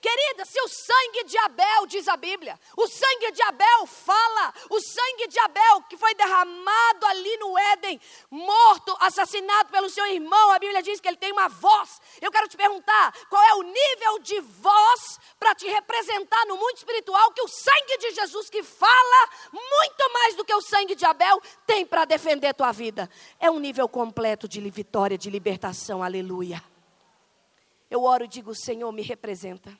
[0.00, 4.80] Querida, se o sangue de Abel, diz a Bíblia, o sangue de Abel fala, o
[4.80, 10.58] sangue de Abel que foi derramado ali no Éden morto, assassinado pelo seu irmão, a
[10.58, 12.00] Bíblia diz que ele tem uma voz.
[12.20, 16.76] Eu quero te perguntar: qual é o nível de voz para te representar no mundo
[16.76, 21.04] espiritual que o sangue de Jesus, que fala muito mais do que o sangue de
[21.04, 23.08] Abel, tem para defender tua vida?
[23.38, 26.62] É um nível completo de vitória, de libertação, aleluia.
[27.90, 29.76] Eu oro e digo: Senhor, me representa.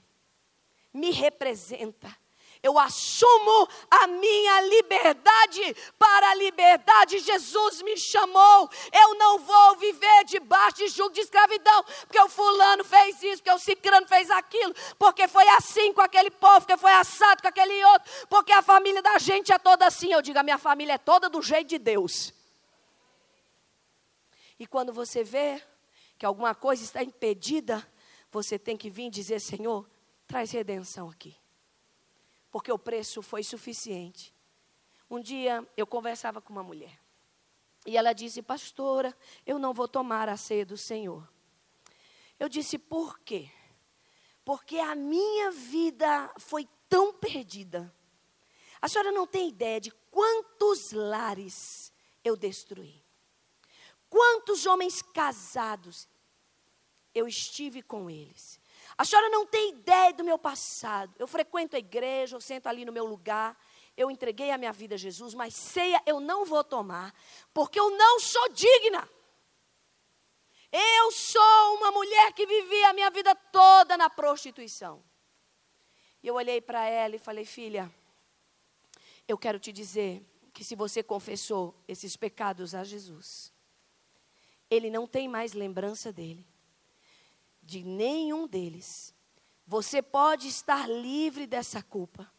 [0.92, 2.14] Me representa
[2.62, 7.18] eu assumo a minha liberdade para a liberdade.
[7.20, 8.68] Jesus me chamou.
[8.92, 13.52] Eu não vou viver debaixo de julgo de escravidão, porque o fulano fez isso, porque
[13.52, 17.82] o cicrano fez aquilo, porque foi assim com aquele povo, porque foi assado com aquele
[17.84, 20.12] outro, porque a família da gente é toda assim.
[20.12, 22.34] Eu digo, a minha família é toda do jeito de Deus.
[24.58, 25.62] E quando você vê
[26.18, 27.86] que alguma coisa está impedida,
[28.30, 29.88] você tem que vir dizer: Senhor,
[30.30, 31.36] traz redenção aqui
[32.50, 34.34] porque o preço foi suficiente.
[35.08, 37.00] Um dia eu conversava com uma mulher
[37.86, 39.16] e ela disse: Pastora,
[39.46, 41.26] eu não vou tomar a ceia do Senhor.
[42.38, 43.50] Eu disse: Por quê?
[44.44, 47.92] Porque a minha vida foi tão perdida.
[48.80, 51.92] A senhora não tem ideia de quantos lares
[52.24, 53.02] eu destruí.
[54.08, 56.08] Quantos homens casados
[57.14, 58.59] eu estive com eles.
[59.00, 61.14] A senhora não tem ideia do meu passado.
[61.18, 63.58] Eu frequento a igreja, eu sento ali no meu lugar.
[63.96, 67.14] Eu entreguei a minha vida a Jesus, mas ceia eu não vou tomar,
[67.54, 69.08] porque eu não sou digna.
[70.70, 75.02] Eu sou uma mulher que vivia a minha vida toda na prostituição.
[76.22, 77.90] E eu olhei para ela e falei: Filha,
[79.26, 83.50] eu quero te dizer que se você confessou esses pecados a Jesus,
[84.68, 86.49] Ele não tem mais lembrança dele
[87.70, 89.14] de nenhum deles.
[89.64, 92.30] Você pode estar livre dessa culpa.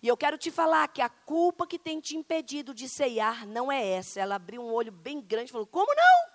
[0.00, 3.70] E eu quero te falar que a culpa que tem te impedido de ceiar não
[3.70, 4.20] é essa.
[4.20, 6.30] Ela abriu um olho bem grande e falou: Como não?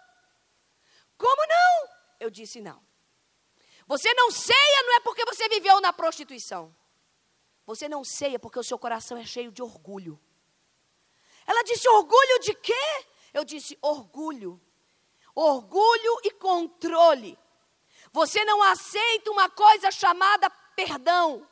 [1.18, 1.90] Como não?
[2.20, 2.84] Eu disse: Não.
[3.88, 6.76] Você não ceia não é porque você viveu na prostituição.
[7.66, 10.20] Você não ceia porque o seu coração é cheio de orgulho.
[11.48, 13.06] Ela disse: Orgulho de quê?
[13.34, 14.62] Eu disse: Orgulho.
[15.34, 17.38] Orgulho e controle.
[18.16, 21.46] Você não aceita uma coisa chamada perdão.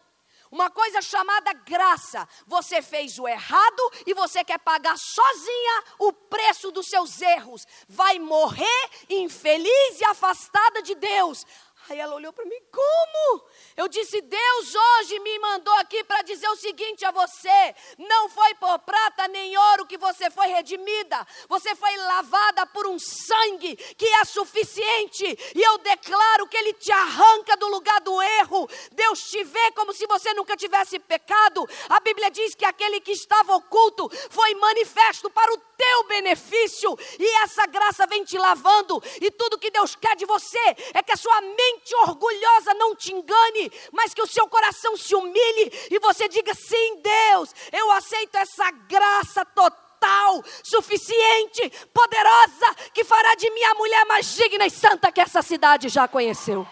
[0.50, 2.26] Uma coisa chamada graça.
[2.48, 7.68] Você fez o errado e você quer pagar sozinha o preço dos seus erros.
[7.90, 11.46] Vai morrer infeliz e afastada de Deus.
[11.90, 13.44] Aí ela olhou para mim, como?
[13.76, 18.54] Eu disse, Deus hoje me mandou aqui para dizer o seguinte a você: não foi
[18.56, 24.08] por prata nem ouro que você foi redimida, você foi lavada por um sangue que
[24.08, 28.70] é suficiente, e eu declaro que ele te arranca do lugar do erro.
[28.94, 31.68] Deus te vê como se você nunca tivesse pecado.
[31.90, 37.28] A Bíblia diz que aquele que estava oculto foi manifesto para o teu benefício, e
[37.44, 41.18] essa graça vem te lavando, e tudo que Deus quer de você é que a
[41.18, 46.00] sua mente mente orgulhosa não te engane, mas que o seu coração se humilhe e
[46.00, 53.64] você diga: sim, Deus, eu aceito essa graça total, suficiente, poderosa, que fará de mim
[53.64, 56.68] a mulher mais digna e santa que essa cidade já conheceu.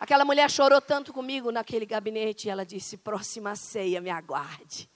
[0.00, 4.93] Aquela mulher chorou tanto comigo naquele gabinete e ela disse: próxima ceia, me aguarde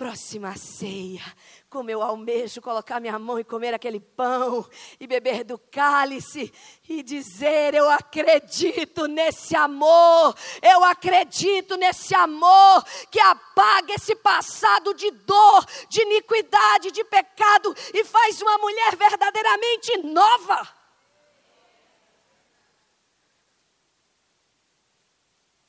[0.00, 1.22] próxima ceia,
[1.68, 4.66] como eu almejo colocar minha mão e comer aquele pão
[4.98, 6.50] e beber do cálice
[6.88, 15.10] e dizer: Eu acredito nesse amor, eu acredito nesse amor que apaga esse passado de
[15.10, 20.66] dor, de iniquidade, de pecado e faz uma mulher verdadeiramente nova.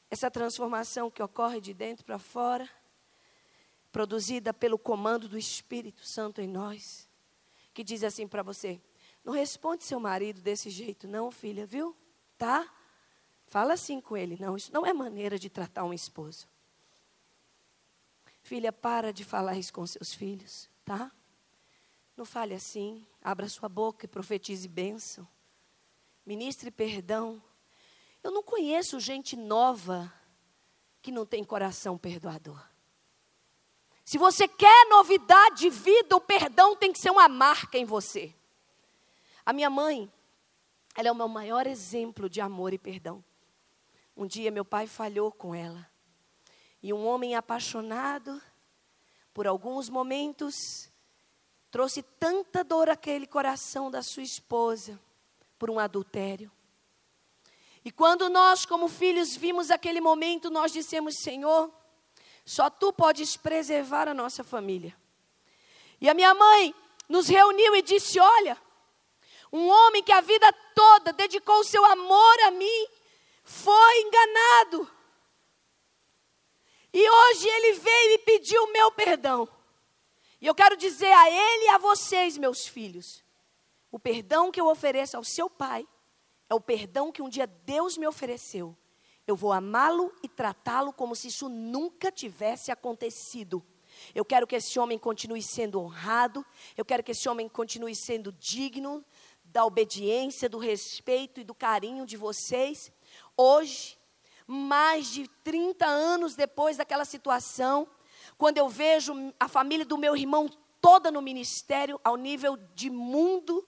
[0.09, 2.80] Essa transformação que ocorre de dentro para fora
[3.91, 7.07] produzida pelo comando do Espírito Santo em nós,
[7.73, 8.81] que diz assim para você:
[9.23, 11.95] não responde seu marido desse jeito, não, filha, viu?
[12.37, 12.71] Tá?
[13.45, 14.37] Fala assim com ele.
[14.39, 16.47] Não, isso não é maneira de tratar um esposo.
[18.41, 21.11] Filha, para de falar isso com seus filhos, tá?
[22.17, 23.05] Não fale assim.
[23.21, 25.27] Abra sua boca e profetize bênção.
[26.25, 27.41] Ministre perdão.
[28.23, 30.11] Eu não conheço gente nova
[31.01, 32.63] que não tem coração perdoador.
[34.11, 38.35] Se você quer novidade de vida, o perdão tem que ser uma marca em você.
[39.45, 40.11] A minha mãe,
[40.97, 43.23] ela é o meu maior exemplo de amor e perdão.
[44.17, 45.89] Um dia meu pai falhou com ela.
[46.83, 48.41] E um homem apaixonado,
[49.33, 50.91] por alguns momentos,
[51.71, 54.99] trouxe tanta dor àquele coração da sua esposa
[55.57, 56.51] por um adultério.
[57.85, 61.71] E quando nós, como filhos, vimos aquele momento, nós dissemos: Senhor,
[62.51, 64.93] Só tu podes preservar a nossa família.
[66.01, 66.75] E a minha mãe
[67.07, 68.61] nos reuniu e disse: Olha,
[69.53, 72.87] um homem que a vida toda dedicou o seu amor a mim,
[73.41, 74.91] foi enganado.
[76.93, 79.47] E hoje ele veio e pediu o meu perdão.
[80.41, 83.23] E eu quero dizer a ele e a vocês, meus filhos,
[83.89, 85.87] o perdão que eu ofereço ao seu pai
[86.49, 88.75] é o perdão que um dia Deus me ofereceu.
[89.27, 93.63] Eu vou amá-lo e tratá-lo como se isso nunca tivesse acontecido.
[94.15, 96.45] Eu quero que esse homem continue sendo honrado,
[96.77, 99.05] eu quero que esse homem continue sendo digno
[99.43, 102.91] da obediência, do respeito e do carinho de vocês.
[103.35, 103.97] Hoje,
[104.47, 107.87] mais de 30 anos depois daquela situação,
[108.37, 110.49] quando eu vejo a família do meu irmão
[110.81, 113.67] toda no ministério, ao nível de mundo,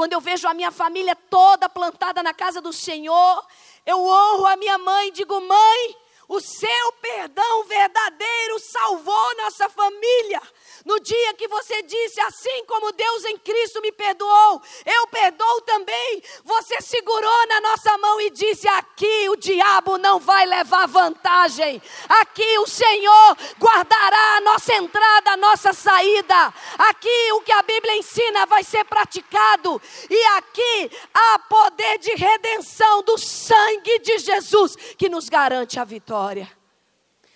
[0.00, 3.46] quando eu vejo a minha família toda plantada na casa do Senhor,
[3.84, 5.96] eu honro a minha mãe e digo: mãe,
[6.30, 10.40] o seu perdão verdadeiro salvou nossa família.
[10.84, 16.22] No dia que você disse, assim como Deus em Cristo me perdoou, eu perdoo também.
[16.44, 21.82] Você segurou na nossa mão e disse: aqui o diabo não vai levar vantagem.
[22.08, 26.54] Aqui o Senhor guardará a nossa entrada, a nossa saída.
[26.78, 29.82] Aqui o que a Bíblia ensina vai ser praticado.
[30.08, 36.19] E aqui há poder de redenção do sangue de Jesus que nos garante a vitória.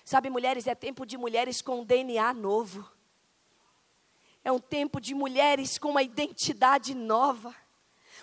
[0.04, 2.86] Sabe, mulheres, é tempo de mulheres com DNA novo.
[4.44, 7.54] É um tempo de mulheres com uma identidade nova.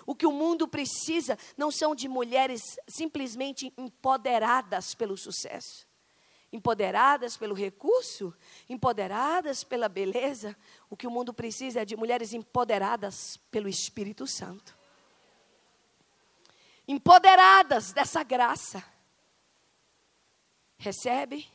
[0.06, 5.86] O que o mundo precisa não são de mulheres simplesmente empoderadas pelo sucesso,
[6.52, 8.32] empoderadas pelo recurso,
[8.68, 10.56] empoderadas pela beleza.
[10.88, 14.76] O que o mundo precisa é de mulheres empoderadas pelo Espírito Santo.
[16.86, 18.91] Empoderadas dessa graça.
[20.82, 21.48] Recebe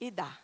[0.00, 0.38] e dá.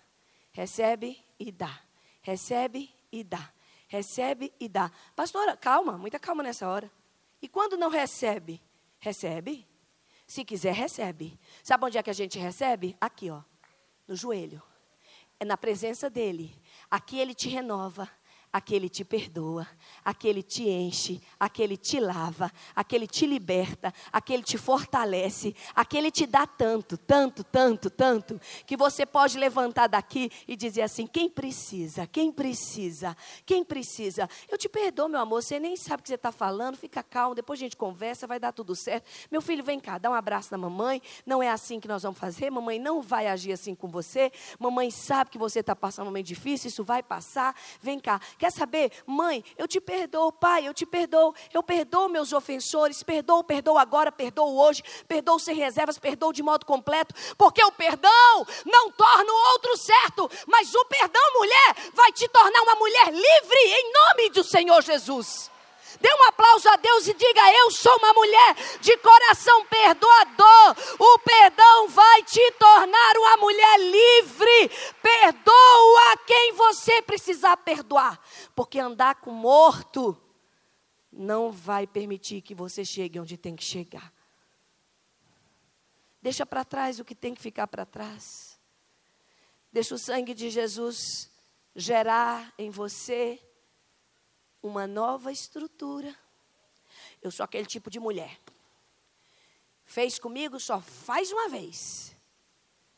[0.53, 1.81] Recebe e dá.
[2.23, 3.53] Recebe e dá
[3.93, 4.91] recebe e dá.
[5.15, 6.91] Pastora, calma, muita calma nessa hora.
[7.43, 8.59] E quando não recebe?
[8.99, 9.69] Recebe.
[10.27, 11.39] Se quiser, recebe.
[11.63, 12.97] Sabe onde é que a gente recebe?
[12.99, 13.43] Aqui, ó,
[14.09, 14.63] no joelho.
[15.39, 16.59] É na presença dele.
[16.91, 18.09] Aqui ele te renova
[18.53, 19.67] aquele te perdoa,
[20.05, 26.47] aquele te enche, aquele te lava, aquele te liberta, aquele te fortalece, aquele te dá
[26.47, 32.31] tanto, tanto, tanto, tanto, que você pode levantar daqui e dizer assim: quem precisa, quem
[32.31, 36.31] precisa, quem precisa, eu te perdoo, meu amor, você nem sabe o que você está
[36.31, 39.09] falando, fica calmo, depois a gente conversa, vai dar tudo certo.
[39.31, 42.19] Meu filho, vem cá, dá um abraço na mamãe, não é assim que nós vamos
[42.19, 46.11] fazer, mamãe não vai agir assim com você, mamãe sabe que você está passando um
[46.11, 48.21] momento difícil, isso vai passar, vem cá.
[48.43, 48.91] Quer saber?
[49.07, 51.33] Mãe, eu te perdoo, pai, eu te perdoo.
[51.55, 56.67] Eu perdoo meus ofensores, perdoo, perdoo agora, perdoo hoje, perdoo sem reservas, perdoo de modo
[56.67, 62.27] completo, porque o perdão não torna o outro certo, mas o perdão, mulher, vai te
[62.27, 65.52] tornar uma mulher livre em nome do Senhor Jesus.
[66.01, 70.77] Dê um aplauso a Deus e diga: Eu sou uma mulher de coração perdoador.
[70.99, 74.71] O perdão vai te tornar uma mulher livre.
[75.03, 78.21] Perdoa quem você precisar perdoar.
[78.55, 80.17] Porque andar com morto
[81.13, 84.13] não vai permitir que você chegue onde tem que chegar.
[86.23, 88.59] Deixa para trás o que tem que ficar para trás.
[89.73, 91.31] Deixa o sangue de Jesus
[91.75, 93.41] gerar em você
[94.63, 96.15] uma nova estrutura.
[97.21, 98.39] Eu sou aquele tipo de mulher.
[99.85, 102.17] Fez comigo, só faz uma vez.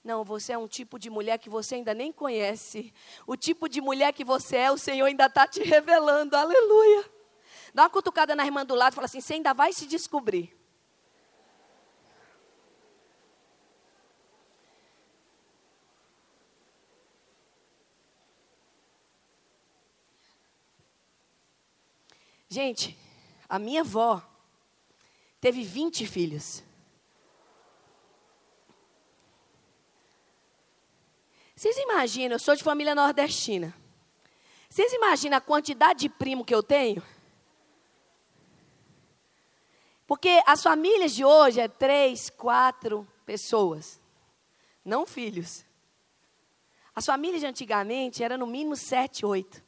[0.03, 2.93] Não, você é um tipo de mulher que você ainda nem conhece.
[3.27, 6.37] O tipo de mulher que você é, o Senhor ainda está te revelando.
[6.37, 7.11] Aleluia.
[7.73, 10.55] Dá uma cutucada na irmã do lado e fala assim: você ainda vai se descobrir.
[22.55, 22.97] Gente,
[23.49, 24.23] a minha avó
[25.41, 26.63] teve 20 filhos.
[31.57, 33.75] Vocês imaginam, eu sou de família nordestina.
[34.71, 37.03] Vocês imaginam a quantidade de primo que eu tenho?
[40.07, 44.01] Porque as famílias de hoje é três, quatro pessoas,
[44.85, 45.67] não filhos.
[46.95, 49.61] As famílias de antigamente eram no mínimo sete, oito.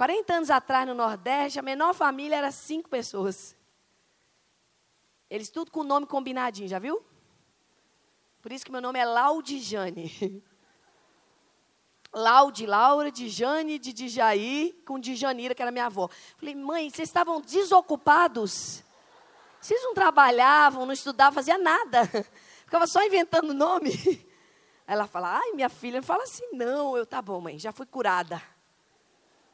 [0.00, 3.54] 40 anos atrás, no Nordeste, a menor família era cinco pessoas.
[5.28, 7.04] Eles tudo com o nome combinadinho, já viu?
[8.40, 10.42] Por isso que meu nome é Laudijane.
[12.14, 16.08] Laude, Laura, de Jane, de Dijaí, com Dijanira, que era minha avó.
[16.38, 18.82] Falei, mãe, vocês estavam desocupados?
[19.60, 22.06] Vocês não trabalhavam, não estudavam, fazia nada.
[22.64, 23.90] Ficava só inventando nome.
[24.88, 26.96] Ela fala, ai, minha filha, não fala assim, não.
[26.96, 28.40] Eu, tá bom, mãe, já fui curada.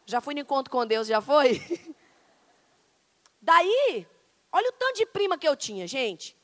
[0.07, 1.61] Já fui no encontro com Deus, já foi?
[3.43, 4.07] Daí,
[4.53, 6.37] olha o tanto de prima que eu tinha, gente.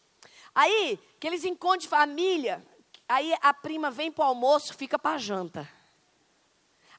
[0.53, 2.67] Aí, aqueles encontros de família,
[3.09, 5.69] aí a prima vem para o almoço, fica para a janta.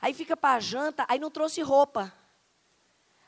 [0.02, 2.14] Aí fica para a janta, aí não trouxe roupa.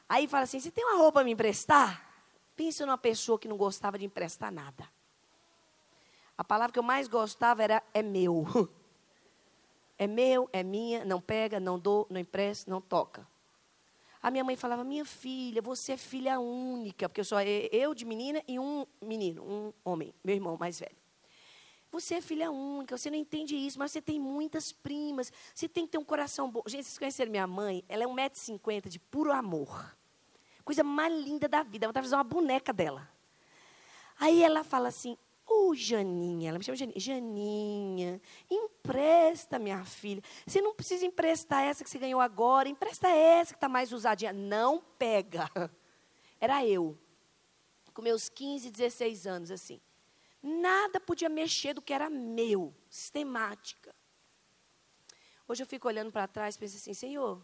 [0.08, 2.10] Aí fala assim: você tem uma roupa para me emprestar?
[2.56, 4.90] Pensa numa pessoa que não gostava de emprestar nada.
[6.38, 8.46] A palavra que eu mais gostava era é meu.
[9.98, 13.28] É meu, é minha, não pega, não dou, não empresta, não toca.
[14.22, 18.04] A minha mãe falava: Minha filha, você é filha única, porque eu sou eu de
[18.06, 20.96] menina e um menino, um homem, meu irmão mais velho.
[21.92, 25.86] Você é filha única, você não entende isso, mas você tem muitas primas, você tem
[25.86, 26.62] que ter um coração bom.
[26.68, 27.86] Gente, vocês conheceram minha mãe?
[27.88, 29.96] Ela é 1,50m de puro amor.
[30.66, 31.86] Coisa mais linda da vida.
[31.86, 33.08] Ela vai fazer uma boneca dela.
[34.20, 35.18] Aí ela fala assim:
[35.48, 37.00] Ô oh, Janinha, ela me chama Janinha.
[37.00, 40.22] Janinha, empresta, minha filha.
[40.46, 44.34] Você não precisa emprestar essa que você ganhou agora, empresta essa que está mais usadinha.
[44.34, 45.50] Não pega.
[46.40, 46.98] Era eu,
[47.94, 49.80] com meus 15, 16 anos, assim.
[50.42, 53.96] Nada podia mexer do que era meu, sistemática.
[55.48, 57.44] Hoje eu fico olhando para trás e penso assim, Senhor,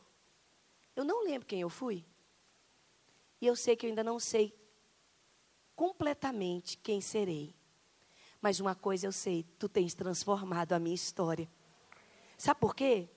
[0.96, 2.06] eu não lembro quem eu fui.
[3.40, 4.54] E eu sei que eu ainda não sei
[5.76, 7.56] completamente quem serei.
[8.42, 11.48] Mas uma coisa eu sei, tu tens transformado a minha história.
[12.38, 13.08] Sabe por quê?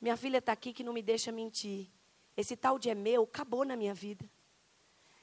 [0.00, 1.88] Minha filha está aqui que não me deixa mentir.
[2.36, 4.28] Esse tal de é meu acabou na minha vida.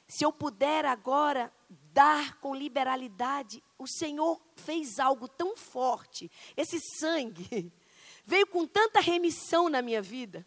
[0.07, 1.51] Se eu puder agora
[1.91, 6.31] dar com liberalidade, o Senhor fez algo tão forte.
[6.55, 7.73] Esse sangue
[8.23, 10.45] veio com tanta remissão na minha vida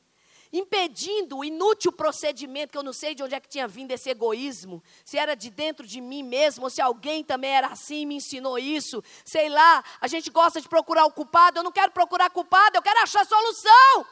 [0.52, 4.10] impedindo o inútil procedimento, que eu não sei de onde é que tinha vindo esse
[4.10, 8.06] egoísmo, se era de dentro de mim mesmo, ou se alguém também era assim e
[8.06, 11.92] me ensinou isso, sei lá, a gente gosta de procurar o culpado, eu não quero
[11.92, 14.06] procurar culpado, eu quero achar solução.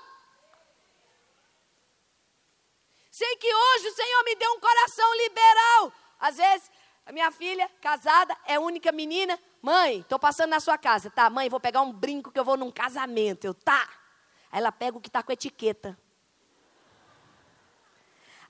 [3.11, 5.93] Sei que hoje o Senhor me deu um coração liberal.
[6.21, 6.71] Às vezes,
[7.05, 9.37] a minha filha, casada, é única menina.
[9.61, 11.11] Mãe, estou passando na sua casa.
[11.11, 13.45] Tá, mãe, vou pegar um brinco que eu vou num casamento.
[13.45, 13.89] Eu, tá.
[14.53, 15.99] Aí ela pega o que está com etiqueta.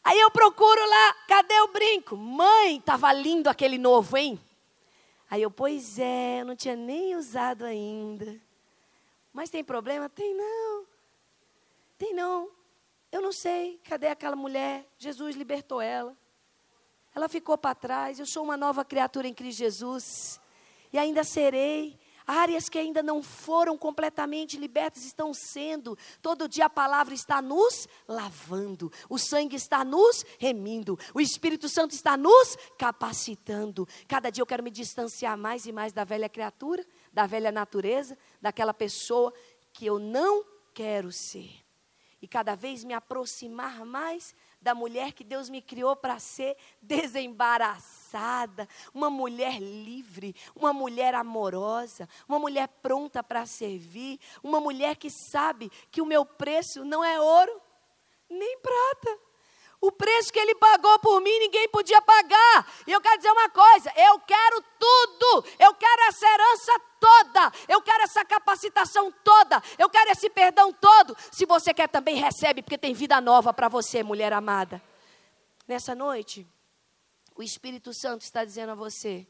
[0.08, 2.16] Aí eu procuro lá, cadê o brinco?
[2.16, 4.40] Mãe, estava lindo aquele novo, hein?
[5.28, 8.40] Aí eu, pois é, eu não tinha nem usado ainda.
[9.34, 10.08] Mas tem problema?
[10.08, 10.86] Tem não.
[11.98, 12.48] Tem não.
[13.12, 14.86] Eu não sei, cadê aquela mulher?
[14.96, 16.16] Jesus libertou ela.
[17.14, 18.18] Ela ficou para trás.
[18.18, 20.40] Eu sou uma nova criatura em Cristo Jesus.
[20.90, 22.00] E ainda serei.
[22.28, 25.96] Áreas que ainda não foram completamente libertas estão sendo.
[26.20, 28.92] Todo dia a palavra está nos lavando.
[29.08, 30.98] O sangue está nos remindo.
[31.14, 33.88] O Espírito Santo está nos capacitando.
[34.06, 38.18] Cada dia eu quero me distanciar mais e mais da velha criatura, da velha natureza,
[38.42, 39.32] daquela pessoa
[39.72, 41.64] que eu não quero ser.
[42.20, 48.68] E cada vez me aproximar mais da mulher que Deus me criou para ser desembaraçada,
[48.92, 55.70] uma mulher livre, uma mulher amorosa, uma mulher pronta para servir, uma mulher que sabe
[55.90, 57.60] que o meu preço não é ouro
[58.28, 59.27] nem prata.
[59.80, 62.72] O preço que ele pagou por mim, ninguém podia pagar.
[62.84, 65.46] E eu quero dizer uma coisa: eu quero tudo.
[65.58, 67.52] Eu quero essa herança toda.
[67.68, 69.62] Eu quero essa capacitação toda.
[69.78, 71.16] Eu quero esse perdão todo.
[71.30, 74.82] Se você quer também, recebe, porque tem vida nova para você, mulher amada.
[75.66, 76.46] Nessa noite,
[77.36, 79.28] o Espírito Santo está dizendo a você: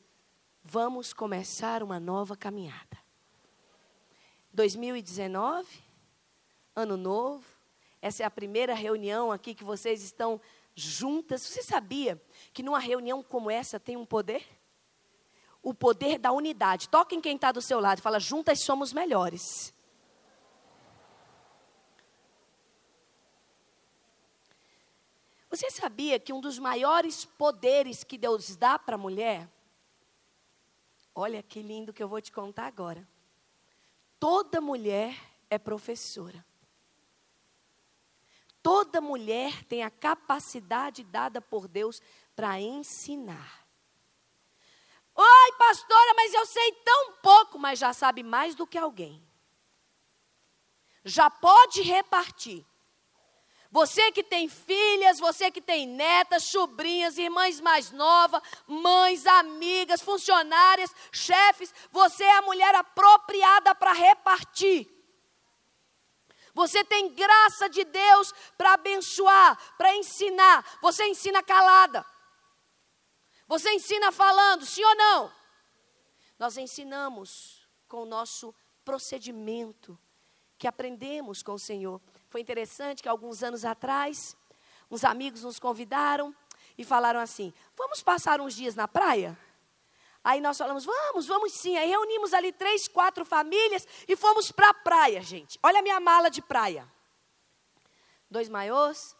[0.62, 2.96] vamos começar uma nova caminhada.
[4.55, 5.68] 2019,
[6.74, 7.57] ano novo
[8.01, 10.40] essa é a primeira reunião aqui que vocês estão
[10.74, 11.42] juntas.
[11.42, 12.20] Você sabia
[12.53, 14.46] que numa reunião como essa tem um poder?
[15.62, 16.88] O poder da unidade.
[16.88, 19.74] Toca em quem está do seu lado fala: juntas somos melhores.
[25.51, 29.49] Você sabia que um dos maiores poderes que Deus dá para a mulher?
[31.14, 33.09] Olha que lindo que eu vou te contar agora.
[34.20, 35.16] Toda mulher
[35.51, 36.44] é professora.
[38.70, 42.02] Toda mulher tem a capacidade dada por Deus
[42.36, 43.66] para ensinar.
[45.14, 49.26] Oi, pastora, mas eu sei tão pouco, mas já sabe mais do que alguém.
[51.02, 52.62] Já pode repartir.
[53.70, 60.94] Você que tem filhas, você que tem netas, sobrinhas, irmãs mais novas, mães, amigas, funcionárias,
[61.10, 64.97] chefes, você é a mulher apropriada para repartir.
[66.59, 70.78] Você tem graça de Deus para abençoar, para ensinar.
[70.82, 72.04] Você ensina calada.
[73.46, 75.32] Você ensina falando, sim ou não?
[76.36, 78.52] Nós ensinamos com o nosso
[78.84, 79.96] procedimento
[80.59, 82.00] que aprendemos com o Senhor.
[82.28, 84.36] Foi interessante que alguns anos atrás,
[84.90, 86.34] uns amigos nos convidaram
[86.76, 89.38] e falaram assim: vamos passar uns dias na praia?
[90.29, 91.74] Aí nós falamos, vamos, vamos sim.
[91.79, 95.59] Aí reunimos ali três, quatro famílias e fomos para a praia, gente.
[95.62, 96.87] Olha a minha mala de praia.
[98.31, 99.16] Dois maiôs,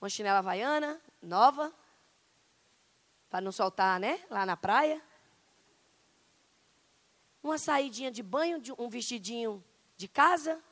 [0.00, 1.74] uma chinela havaiana, nova,
[3.28, 5.02] para não soltar, né, lá na praia.
[7.42, 9.64] Uma saidinha de banho, um vestidinho
[9.96, 10.62] de casa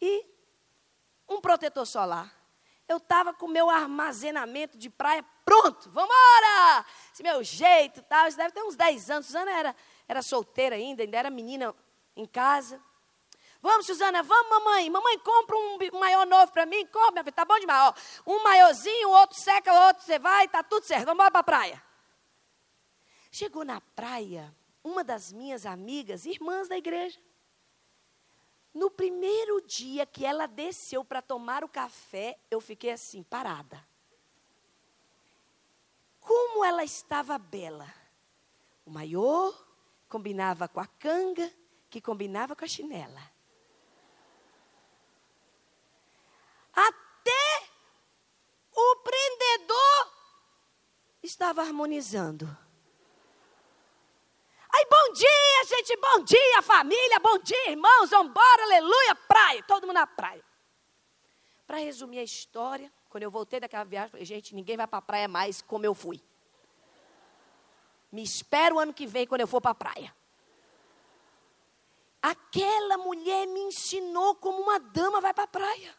[0.00, 0.24] e
[1.28, 2.34] um protetor solar.
[2.88, 6.14] Eu estava com meu armazenamento de praia pronto, vamos!
[7.12, 9.26] Esse meu jeito tal, isso deve ter uns 10 anos.
[9.26, 9.76] Suzana era,
[10.06, 11.74] era solteira ainda, ainda era menina
[12.14, 12.80] em casa.
[13.60, 14.88] Vamos, Suzana, vamos, mamãe.
[14.88, 16.86] Mamãe, compra um maior novo para mim.
[16.86, 17.92] Compra, minha filha, tá bom demais.
[18.24, 21.04] Ó, um maiorzinho, o outro seca, o outro você vai, tá tudo certo.
[21.04, 21.82] Vamos embora para a praia.
[23.32, 27.18] Chegou na praia, uma das minhas amigas, irmãs da igreja.
[28.72, 33.89] No primeiro dia que ela desceu para tomar o café, eu fiquei assim, parada.
[36.20, 37.92] Como ela estava bela.
[38.84, 39.54] O maior
[40.08, 41.52] combinava com a canga,
[41.88, 43.20] que combinava com a chinela.
[46.72, 47.68] Até
[48.72, 50.12] o prendedor
[51.22, 52.46] estava harmonizando.
[54.72, 59.94] Aí, bom dia, gente, bom dia, família, bom dia, irmãos, vambora, aleluia, praia, todo mundo
[59.94, 60.44] na praia.
[61.66, 65.02] Para resumir a história, quando eu voltei daquela viagem, falei, gente, ninguém vai para a
[65.02, 66.22] praia mais como eu fui.
[68.10, 70.16] Me espero o ano que vem quando eu for para a praia.
[72.22, 75.96] Aquela mulher me ensinou como uma dama vai para a praia.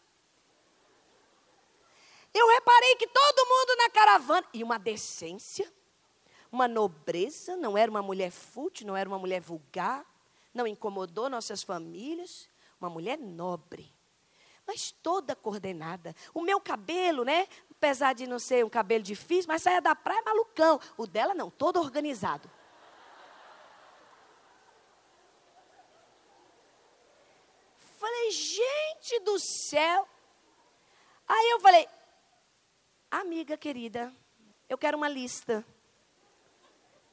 [2.34, 5.70] Eu reparei que todo mundo na caravana, e uma decência,
[6.50, 10.06] uma nobreza, não era uma mulher fútil, não era uma mulher vulgar,
[10.54, 12.50] não incomodou nossas famílias,
[12.80, 13.94] uma mulher nobre,
[14.66, 16.16] mas toda coordenada.
[16.34, 20.22] O meu cabelo, né, apesar de não ser um cabelo difícil, mas saia da praia
[20.24, 20.80] malucão.
[20.98, 22.50] O dela não, todo organizado.
[28.00, 30.08] Falei, gente do céu.
[31.28, 31.88] Aí eu falei,
[33.10, 34.14] amiga querida,
[34.68, 35.66] eu quero uma lista.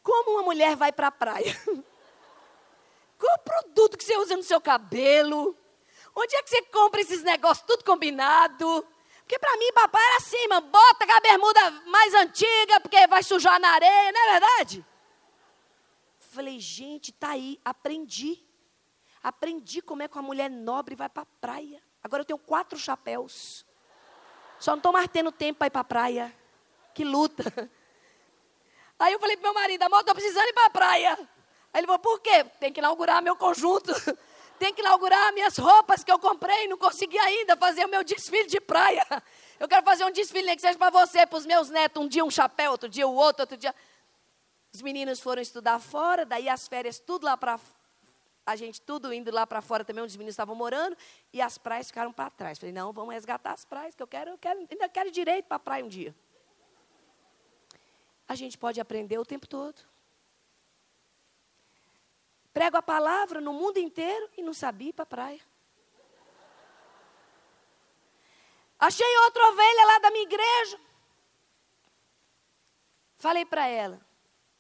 [0.03, 1.55] Como uma mulher vai para a praia?
[3.19, 5.57] Qual o produto que você usa no seu cabelo?
[6.15, 8.87] Onde é que você compra esses negócios tudo combinado?
[9.21, 13.61] Porque para mim, papai era assim, mano, bota a bermuda mais antiga, porque vai sujar
[13.61, 14.87] na areia, não é verdade?
[16.19, 18.43] Falei, gente, tá aí, aprendi.
[19.23, 21.83] Aprendi como é que uma mulher nobre vai para a praia.
[22.03, 23.67] Agora eu tenho quatro chapéus.
[24.59, 26.35] Só não estou mais tendo tempo para ir para a praia.
[26.95, 27.45] Que luta.
[28.99, 31.19] Aí eu falei pro meu marido, amor, estou precisando ir para a praia.
[31.73, 32.45] Aí ele falou, por quê?
[32.59, 33.93] Tem que inaugurar meu conjunto.
[34.59, 36.67] Tem que inaugurar minhas roupas que eu comprei.
[36.69, 39.05] Não consegui ainda fazer o meu desfile de praia.
[39.59, 42.01] Eu quero fazer um desfile que seja para você, para os meus netos.
[42.01, 43.75] Um dia um chapéu, outro dia o outro, outro dia...
[44.73, 47.59] Os meninos foram estudar fora, daí as férias tudo lá para
[48.49, 50.97] a gente tudo indo lá para fora também, onde os meninos estavam morando,
[51.33, 52.59] e as praias ficaram para trás.
[52.59, 55.57] Falei, não, vamos resgatar as praias, que eu quero, eu quero ainda quero direito para
[55.57, 56.15] a praia um dia.
[58.27, 59.83] A gente pode aprender o tempo todo.
[62.59, 65.41] Prego a palavra no mundo inteiro e não sabia ir para a praia.
[68.77, 70.81] Achei outra ovelha lá da minha igreja.
[73.17, 74.05] Falei para ela,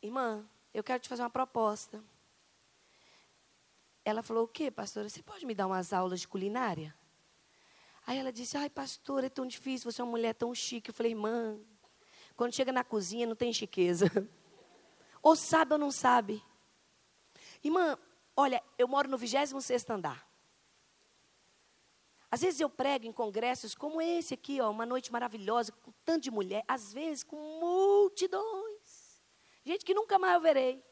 [0.00, 2.00] irmã, eu quero te fazer uma proposta.
[4.04, 5.08] Ela falou: O quê, pastora?
[5.08, 6.94] Você pode me dar umas aulas de culinária?
[8.06, 10.90] Aí ela disse: Ai, pastora, é tão difícil, você é uma mulher tão chique.
[10.90, 11.58] Eu falei: Irmã,
[12.36, 14.06] quando chega na cozinha não tem chiqueza.
[15.20, 16.40] Ou sabe ou não sabe.
[17.62, 17.98] Irmã,
[18.36, 20.26] olha, eu moro no 26 andar.
[22.30, 26.24] Às vezes eu prego em congressos como esse aqui, ó, uma noite maravilhosa, com tanto
[26.24, 29.22] de mulher, às vezes com multidões.
[29.64, 30.84] Gente que nunca mais eu verei.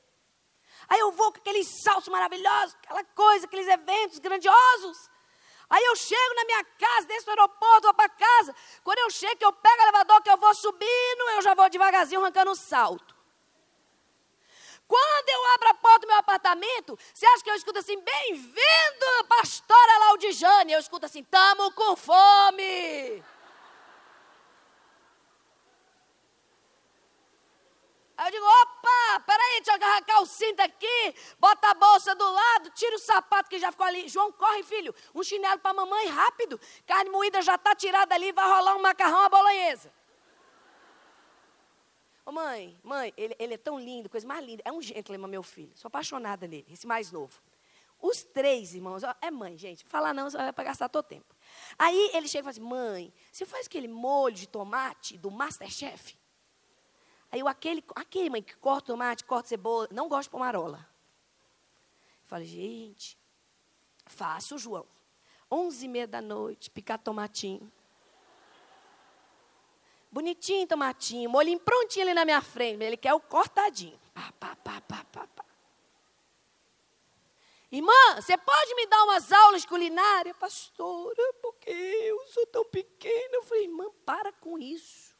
[0.88, 5.10] Aí eu vou com aqueles saltos maravilhosos, aquela coisa, aqueles eventos grandiosos.
[5.68, 8.54] Aí eu chego na minha casa, desço do aeroporto, vou para casa.
[8.84, 12.20] Quando eu chego, eu pego o elevador, que eu vou subindo, eu já vou devagarzinho
[12.20, 13.15] arrancando um salto.
[14.87, 19.24] Quando eu abro a porta do meu apartamento, você acha que eu escuto assim, bem-vindo,
[19.28, 20.72] pastora Laudijane?
[20.72, 23.24] Eu escuto assim, tamo com fome.
[28.18, 32.32] Aí eu digo, opa, peraí, deixa eu arrancar o cinto aqui, bota a bolsa do
[32.32, 34.09] lado, tira o sapato que já ficou ali.
[34.09, 36.59] João, corre, filho, um chinelo para mamãe, rápido.
[36.87, 39.93] Carne moída já está tirada ali, vai rolar um macarrão à bolonhesa.
[42.26, 44.60] Ô mãe, mãe, ele, ele, é tão lindo, coisa mais linda.
[44.64, 45.70] É um gentleman, meu filho.
[45.76, 47.40] Sou apaixonada nele, esse mais novo.
[48.02, 49.84] Os três irmãos, ó, é mãe, gente.
[49.84, 51.36] Falar não, só vai gastar todo tempo.
[51.78, 56.18] Aí ele chega e fala assim: mãe, você faz aquele molho de tomate do Masterchef?
[57.30, 60.78] Aí eu, aquele, aquele mãe que corta tomate, corta cebola, não gosta de pomarola.
[60.78, 63.16] Eu falei, gente,
[64.04, 64.84] faço, João.
[65.48, 67.70] Onze e meia da noite, picar tomatinho.
[70.16, 72.82] Bonitinho tomatinho, molhinho prontinho ali na minha frente.
[72.82, 74.00] Ele quer o cortadinho.
[74.14, 75.44] Pá, pá, pá, pá, pá, pá.
[77.70, 80.32] Irmã, você pode me dar umas aulas de culinária?
[80.32, 83.34] Pastora, porque eu sou tão pequena.
[83.34, 85.14] Eu falei, irmã, para com isso.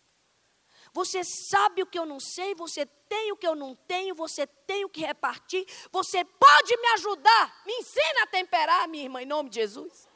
[0.95, 4.47] Você sabe o que eu não sei, você tem o que eu não tenho, você
[4.47, 7.63] tem o que repartir, você pode me ajudar.
[7.67, 10.09] Me ensina a temperar, minha irmã, em nome de Jesus.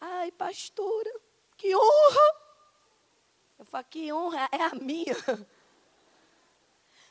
[0.00, 1.20] Ai, pastora,
[1.56, 2.40] que honra!
[3.58, 5.14] Eu falo, que honra é a minha.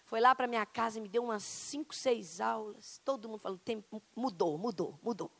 [0.05, 2.99] Foi lá para minha casa e me deu umas cinco, seis aulas.
[3.05, 3.59] Todo mundo falou,
[4.15, 5.31] mudou, mudou, mudou.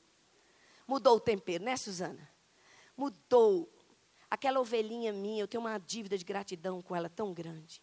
[0.88, 2.30] Mudou o tempero, né, Suzana?
[2.96, 3.68] Mudou.
[4.30, 7.82] Aquela ovelhinha minha, eu tenho uma dívida de gratidão com ela tão grande.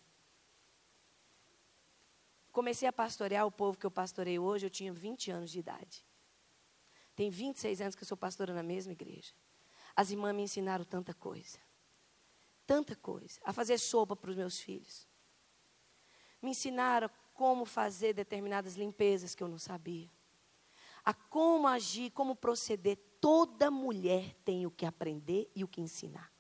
[2.53, 6.05] Comecei a pastorear o povo que eu pastorei hoje, eu tinha 20 anos de idade.
[7.17, 9.35] Tem 26 anos que eu sou pastora na mesma igreja.
[9.97, 11.59] As irmãs me ensinaram tanta coisa.
[12.67, 13.41] Tanta coisa.
[13.43, 15.09] A fazer sopa para os meus filhos.
[16.43, 20.11] Me ensinaram como fazer determinadas limpezas que eu não sabia.
[21.03, 22.99] A como agir, como proceder.
[23.21, 26.31] Toda mulher tem o que aprender e o que ensinar.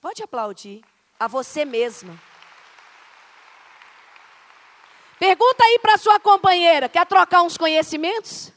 [0.00, 0.84] Pode aplaudir
[1.18, 2.18] a você mesma.
[5.18, 8.52] Pergunta aí para sua companheira: quer trocar uns conhecimentos?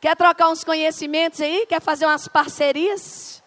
[0.00, 1.66] Quer trocar uns conhecimentos aí?
[1.66, 3.42] Quer fazer umas parcerias?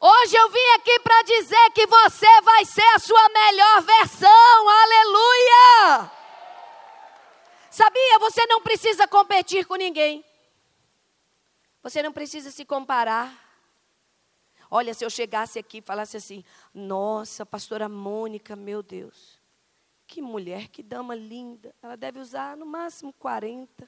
[0.00, 4.68] Hoje eu vim aqui para dizer que você vai ser a sua melhor versão.
[4.68, 6.12] Aleluia!
[7.68, 8.18] Sabia?
[8.20, 10.24] Você não precisa competir com ninguém.
[11.82, 13.34] Você não precisa se comparar.
[14.70, 19.35] Olha, se eu chegasse aqui e falasse assim: Nossa, pastora Mônica, meu Deus.
[20.16, 21.74] Que mulher, que dama linda.
[21.82, 23.86] Ela deve usar no máximo 40.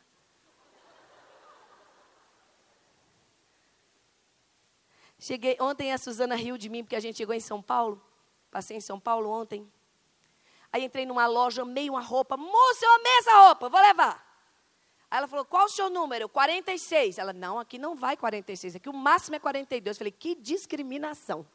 [5.18, 7.98] Cheguei ontem a Suzana riu de mim porque a gente chegou em São Paulo.
[8.50, 9.66] Passei em São Paulo ontem.
[10.70, 12.36] Aí entrei numa loja, amei uma roupa.
[12.36, 14.22] Moça, eu amei essa roupa, vou levar.
[15.10, 17.16] Aí ela falou: "Qual o seu número?" 46.
[17.16, 19.96] Ela: "Não, aqui não vai 46, aqui o máximo é 42".
[19.96, 21.46] Eu falei: "Que discriminação".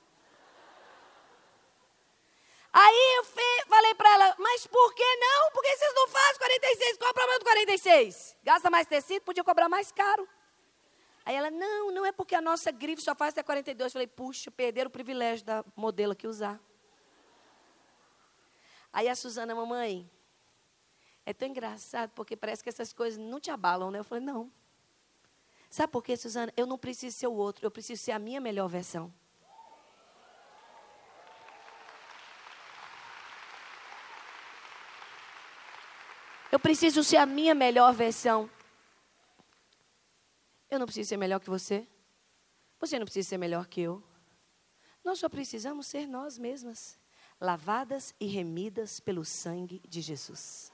[2.76, 3.24] Aí eu
[3.68, 5.52] falei para ela, mas por que não?
[5.52, 6.98] Por que vocês não fazem 46?
[6.98, 8.36] Qual é o problema do 46?
[8.42, 10.28] Gasta mais tecido, podia cobrar mais caro.
[11.24, 13.92] Aí ela, não, não é porque a nossa grife só faz até 42.
[13.92, 16.60] Eu falei, puxa, perderam o privilégio da modelo que usar.
[18.92, 20.10] Aí a Suzana, mamãe,
[21.28, 24.00] é tão engraçado porque parece que essas coisas não te abalam, né?
[24.00, 24.52] Eu falei, não.
[25.70, 26.52] Sabe por quê, Suzana?
[26.58, 29.14] Eu não preciso ser o outro, eu preciso ser a minha melhor versão.
[36.54, 38.48] Eu preciso ser a minha melhor versão.
[40.70, 41.88] Eu não preciso ser melhor que você.
[42.80, 44.04] Você não precisa ser melhor que eu.
[45.04, 47.00] Nós só precisamos ser nós mesmas,
[47.42, 50.72] lavadas e remidas pelo sangue de Jesus.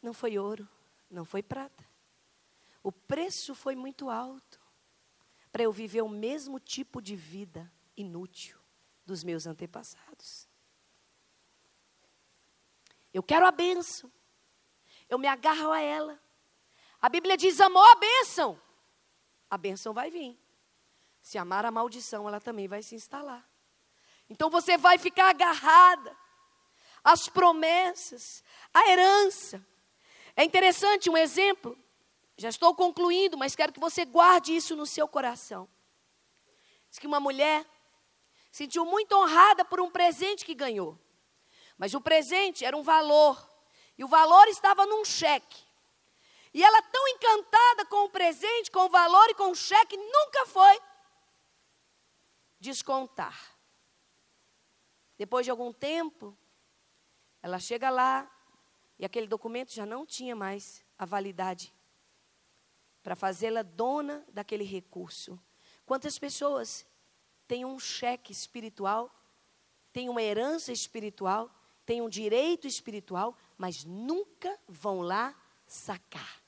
[0.00, 0.66] Não foi ouro,
[1.10, 1.84] não foi prata.
[2.82, 4.58] O preço foi muito alto
[5.52, 8.58] para eu viver o mesmo tipo de vida inútil
[9.04, 10.48] dos meus antepassados.
[13.18, 14.12] Eu quero a bênção.
[15.08, 16.22] Eu me agarro a ela.
[17.02, 18.62] A Bíblia diz: amou a bênção.
[19.50, 20.38] A bênção vai vir.
[21.20, 23.44] Se amar a maldição, ela também vai se instalar.
[24.30, 26.16] Então você vai ficar agarrada
[27.02, 29.66] às promessas, à herança.
[30.36, 31.76] É interessante um exemplo.
[32.36, 35.68] Já estou concluindo, mas quero que você guarde isso no seu coração.
[36.88, 37.66] Diz que uma mulher
[38.52, 40.96] sentiu muito honrada por um presente que ganhou.
[41.78, 43.48] Mas o presente era um valor.
[43.96, 45.64] E o valor estava num cheque.
[46.52, 50.46] E ela, tão encantada com o presente, com o valor e com o cheque, nunca
[50.46, 50.80] foi
[52.58, 53.56] descontar.
[55.16, 56.36] Depois de algum tempo,
[57.42, 58.28] ela chega lá
[58.98, 61.72] e aquele documento já não tinha mais a validade
[63.02, 65.40] para fazê-la dona daquele recurso.
[65.86, 66.86] Quantas pessoas
[67.46, 69.10] têm um cheque espiritual,
[69.92, 71.50] têm uma herança espiritual
[71.88, 75.34] têm um direito espiritual, mas nunca vão lá
[75.66, 76.42] sacar.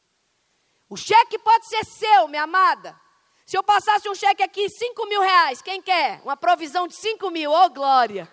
[0.87, 3.01] O cheque pode ser seu, minha amada.
[3.47, 6.21] Se eu passasse um cheque aqui, 5 mil reais, quem quer?
[6.25, 8.31] Uma provisão de 5 mil, ô oh, glória.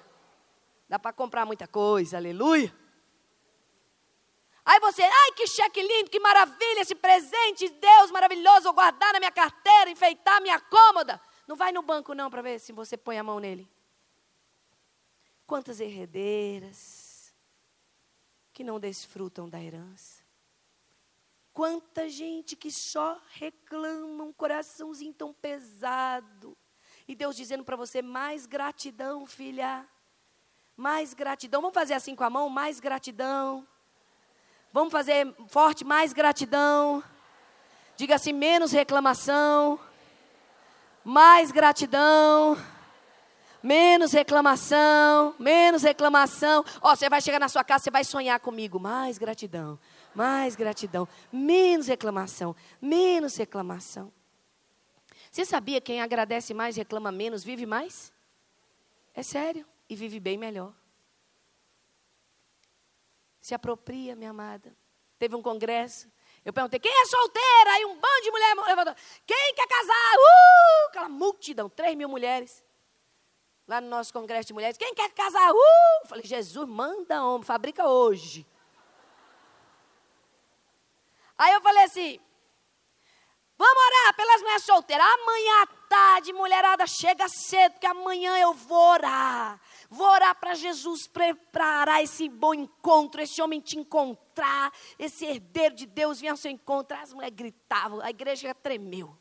[0.90, 2.76] Dá para comprar muita coisa, aleluia.
[4.66, 9.20] Aí você, ai que cheque lindo, que maravilha, esse presente, Deus maravilhoso, vou guardar na
[9.20, 11.22] minha carteira, enfeitar minha cômoda.
[11.48, 13.66] Não vai no banco não para ver se você põe a mão nele.
[15.48, 17.18] Quantas herredeiras
[18.58, 20.24] que não desfrutam da herança.
[21.54, 26.58] Quanta gente que só reclama, um coraçãozinho tão pesado.
[27.08, 29.88] E Deus dizendo para você: mais gratidão, filha.
[30.76, 31.62] Mais gratidão.
[31.62, 32.50] Vamos fazer assim com a mão?
[32.50, 33.68] Mais gratidão.
[34.74, 37.04] Vamos fazer forte, mais gratidão.
[37.96, 39.80] Diga assim: menos reclamação.
[41.04, 42.58] Mais gratidão.
[43.62, 46.64] Menos reclamação, menos reclamação.
[46.82, 48.80] Ó, você vai chegar na sua casa, você vai sonhar comigo.
[48.80, 49.80] Mais gratidão,
[50.14, 54.12] mais gratidão, menos reclamação, menos reclamação.
[55.32, 58.14] Você sabia quem agradece mais, reclama menos, vive mais?
[59.14, 60.74] É sério, e vive bem melhor.
[63.42, 64.76] Se apropria, minha amada.
[65.18, 66.08] Teve um congresso,
[66.46, 67.72] eu perguntei, quem é solteira?
[67.72, 68.96] Aí um bando de mulheres levantou.
[69.26, 70.16] Quem quer casar?
[70.16, 70.90] Uh!
[70.90, 72.64] Aquela multidão, três mil mulheres
[73.68, 74.78] lá no nosso congresso de mulheres.
[74.78, 75.52] Quem quer casar?
[75.52, 76.08] Uh!
[76.08, 78.48] Falei, Jesus, manda homem, fabrica hoje.
[81.38, 82.20] Aí eu falei assim,
[83.58, 85.06] vamos orar pelas mulheres solteiras.
[85.06, 89.60] Amanhã à tarde, mulherada, chega cedo, porque amanhã eu vou orar.
[89.90, 95.86] Vou orar para Jesus preparar esse bom encontro, esse homem te encontrar, esse herdeiro de
[95.86, 96.98] Deus vir ao seu encontro.
[96.98, 99.16] As mulheres gritavam, a igreja tremeu.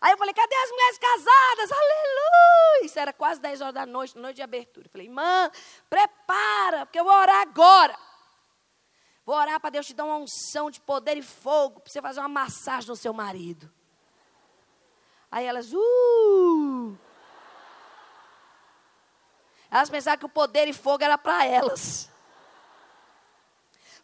[0.00, 1.72] Aí eu falei, cadê as mulheres casadas?
[1.72, 2.84] Aleluia!
[2.84, 4.86] Isso era quase 10 horas da noite, noite de abertura.
[4.86, 5.50] Eu falei, irmã,
[5.90, 7.98] prepara, porque eu vou orar agora.
[9.24, 12.20] Vou orar para Deus te dar uma unção de poder e fogo, para você fazer
[12.20, 13.70] uma massagem no seu marido.
[15.30, 16.96] Aí elas, uh!
[19.70, 22.08] Elas pensavam que o poder e fogo era para elas.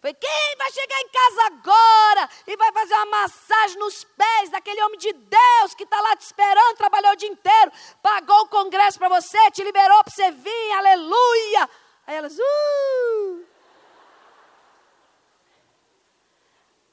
[0.01, 2.73] Falei, quem vai chegar em casa agora e vai
[3.07, 7.29] massagem nos pés daquele homem de Deus que está lá te esperando, trabalhou o dia
[7.29, 11.71] inteiro, pagou o congresso para você, te liberou para você vir, aleluia.
[12.07, 13.45] Aí elas, uh!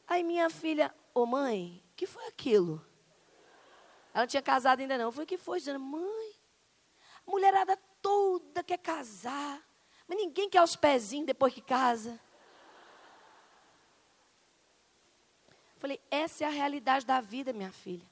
[0.08, 2.86] Aí minha filha, ô oh, mãe, que foi aquilo?
[4.14, 5.12] Ela não tinha casado ainda não.
[5.12, 6.36] Foi o que foi, dizendo, mãe,
[7.26, 9.62] mulherada toda quer casar,
[10.08, 12.20] mas ninguém quer os pezinhos depois que casa.
[15.82, 18.06] Falei, essa é a realidade da vida, minha filha.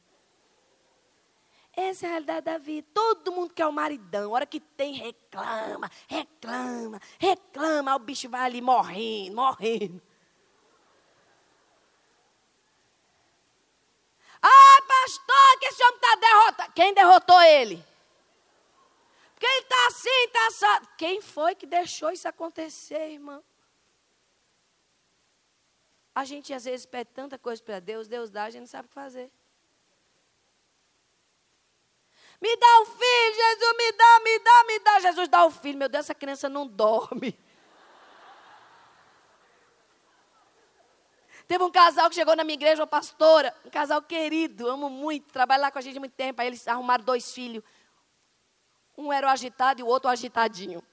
[1.71, 2.87] Essa é a realidade da vida.
[2.91, 4.31] Todo mundo quer o maridão.
[4.31, 7.95] A hora que tem, reclama, reclama, reclama.
[7.95, 10.01] O bicho vai ali morrendo, morrendo.
[14.41, 16.73] Ah, pastor, que esse homem está derrotado.
[16.73, 17.85] Quem derrotou ele?
[19.39, 20.89] Quem está assim, está assado.
[20.97, 23.43] Quem foi que deixou isso acontecer, irmão?
[26.19, 28.87] A gente às vezes pede tanta coisa para Deus, Deus dá, a gente não sabe
[28.87, 29.31] o que fazer.
[32.41, 34.99] Me dá um filho, Jesus, me dá, me dá, me dá.
[34.99, 35.77] Jesus dá o filho.
[35.77, 37.39] Meu Deus, essa criança não dorme.
[41.47, 45.31] Teve um casal que chegou na minha igreja, uma pastora, um casal querido, amo muito,
[45.31, 46.41] trabalha lá com a gente há muito tempo.
[46.41, 47.63] Aí eles arrumaram dois filhos.
[48.97, 50.83] Um era o agitado e o outro o agitadinho.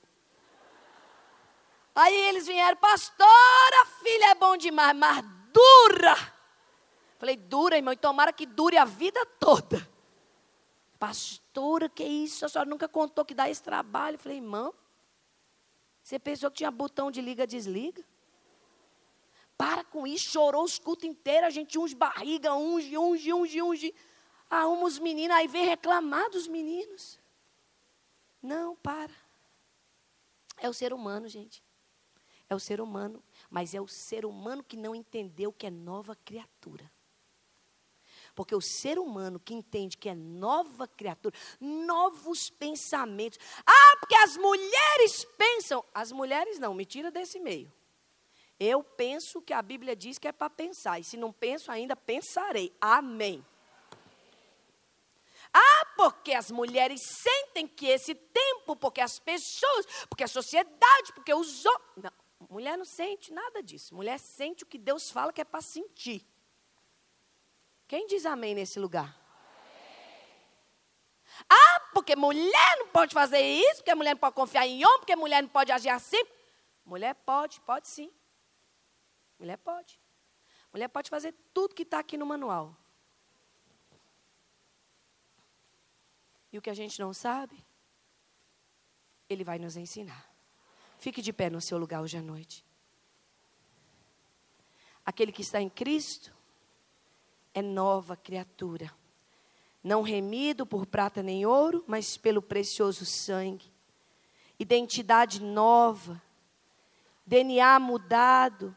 [1.97, 6.15] Aí eles vieram, pastora, filha é bom demais, mas dura.
[7.19, 9.89] Falei, dura, irmão, e tomara que dure a vida toda.
[10.99, 12.45] Pastora, que isso?
[12.45, 14.19] A senhora nunca contou que dá esse trabalho.
[14.19, 14.75] Falei, irmão,
[16.03, 18.05] você pensou que tinha botão de liga-desliga?
[19.57, 23.95] Para com isso, chorou os cultos inteiros, a gente unge barriga, unge, unge, unge, unge.
[24.51, 27.19] Arruma os meninos, aí vem reclamar dos meninos.
[28.43, 29.13] Não, para.
[30.59, 31.65] É o ser humano, gente.
[32.49, 36.15] É o ser humano, mas é o ser humano que não entendeu que é nova
[36.15, 36.91] criatura.
[38.35, 43.39] Porque o ser humano que entende que é nova criatura, novos pensamentos.
[43.67, 45.83] Ah, porque as mulheres pensam.
[45.93, 47.73] As mulheres não, me tira desse meio.
[48.61, 51.01] Eu penso que a Bíblia diz que é para pensar.
[51.01, 52.75] E se não penso ainda, pensarei.
[52.79, 53.45] Amém.
[55.53, 61.33] Ah, porque as mulheres sentem que esse tempo, porque as pessoas, porque a sociedade, porque
[61.33, 61.97] os homens.
[61.97, 62.26] Não.
[62.51, 63.95] Mulher não sente nada disso.
[63.95, 66.25] Mulher sente o que Deus fala que é para sentir.
[67.89, 69.17] Quem diz amém nesse lugar?
[71.49, 75.17] Ah, porque mulher não pode fazer isso, porque mulher não pode confiar em homem, porque
[75.17, 76.23] mulher não pode agir assim.
[76.85, 78.13] Mulher pode, pode sim.
[79.39, 80.01] Mulher pode.
[80.73, 82.77] Mulher pode fazer tudo que está aqui no manual.
[86.53, 87.65] E o que a gente não sabe,
[89.29, 90.36] ele vai nos ensinar.
[90.99, 92.65] Fique de pé no seu lugar hoje à noite.
[95.05, 96.35] Aquele que está em Cristo
[97.55, 98.93] é nova criatura,
[99.83, 103.73] não remido por prata nem ouro, mas pelo precioso sangue.
[104.59, 106.21] Identidade nova,
[107.25, 108.77] DNA mudado,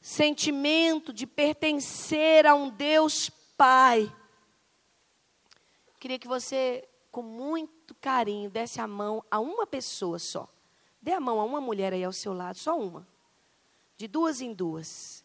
[0.00, 4.10] sentimento de pertencer a um Deus Pai.
[5.98, 10.48] Queria que você, com muito carinho, desse a mão a uma pessoa só.
[11.06, 13.06] Dê a mão a uma mulher aí ao seu lado, só uma.
[13.96, 15.24] De duas em duas.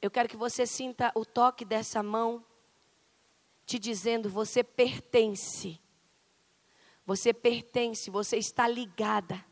[0.00, 2.46] Eu quero que você sinta o toque dessa mão
[3.66, 5.80] te dizendo: você pertence.
[7.04, 9.44] Você pertence, você está ligada.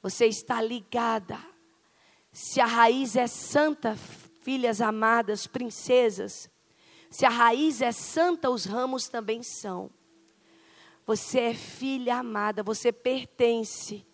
[0.00, 1.36] Você está ligada.
[2.30, 3.96] Se a raiz é santa,
[4.42, 6.48] filhas amadas, princesas,
[7.10, 9.90] se a raiz é santa, os ramos também são.
[11.08, 14.06] Você é filha amada, você pertence.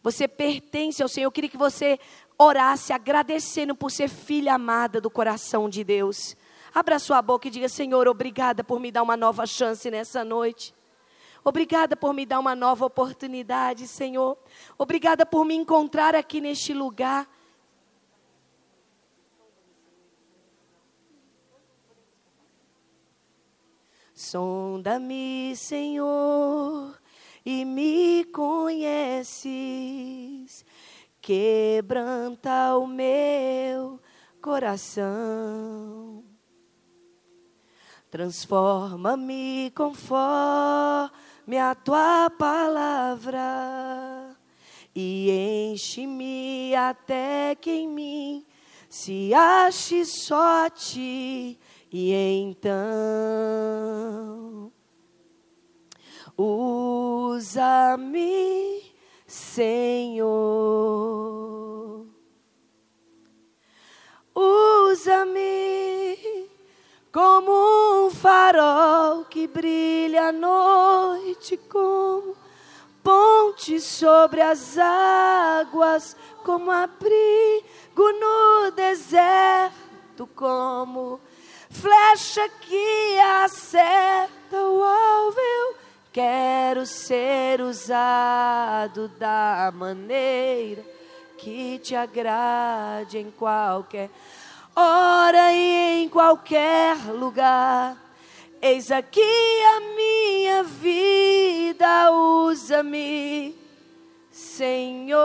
[0.00, 1.26] Você pertence ao Senhor.
[1.26, 1.98] Eu queria que você
[2.38, 6.36] orasse agradecendo por ser filha amada do coração de Deus.
[6.72, 10.72] Abra sua boca e diga: Senhor, obrigada por me dar uma nova chance nessa noite.
[11.42, 14.38] Obrigada por me dar uma nova oportunidade, Senhor.
[14.78, 17.28] Obrigada por me encontrar aqui neste lugar.
[24.24, 26.98] Sonda-me, Senhor,
[27.44, 29.44] e me conheces
[31.20, 34.00] quebranta o meu
[34.40, 36.24] coração.
[38.10, 43.40] Transforma-me conforme a tua palavra
[44.94, 48.46] e enche-me até que em mim
[48.88, 51.58] se ache só a ti.
[51.96, 52.72] E então
[56.36, 58.12] usa-me
[59.28, 60.24] Senhor.
[64.34, 66.18] Usa-me
[67.12, 72.36] como um farol que brilha à noite, como
[73.04, 77.62] ponte sobre as águas, como abrigo
[77.96, 81.20] no deserto, como
[81.74, 85.38] flecha que acerta o alvo.
[85.38, 90.84] Eu Quero ser usado da maneira
[91.36, 94.08] que te agrade em qualquer
[94.76, 97.96] hora e em qualquer lugar.
[98.62, 103.58] Eis aqui a minha vida, usa-me,
[104.30, 105.24] Senhor.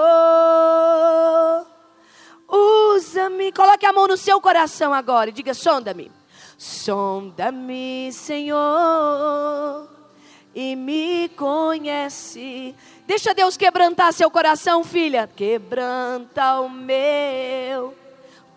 [2.49, 3.51] Usa-me.
[3.51, 6.18] Coloque a mão no seu coração agora e diga: sonda-me.
[6.59, 9.87] Sonda-me, Senhor
[10.53, 12.75] e me conhece.
[13.07, 15.25] Deixa Deus quebrantar seu coração, filha.
[15.25, 17.95] Quebranta o meu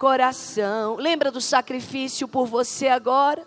[0.00, 0.96] coração.
[0.96, 3.46] Lembra do sacrifício por você agora?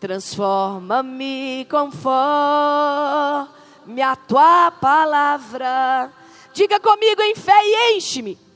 [0.00, 2.00] Transforma-me conforme
[4.02, 6.10] a tua palavra.
[6.54, 8.51] Diga comigo em fé e enche-me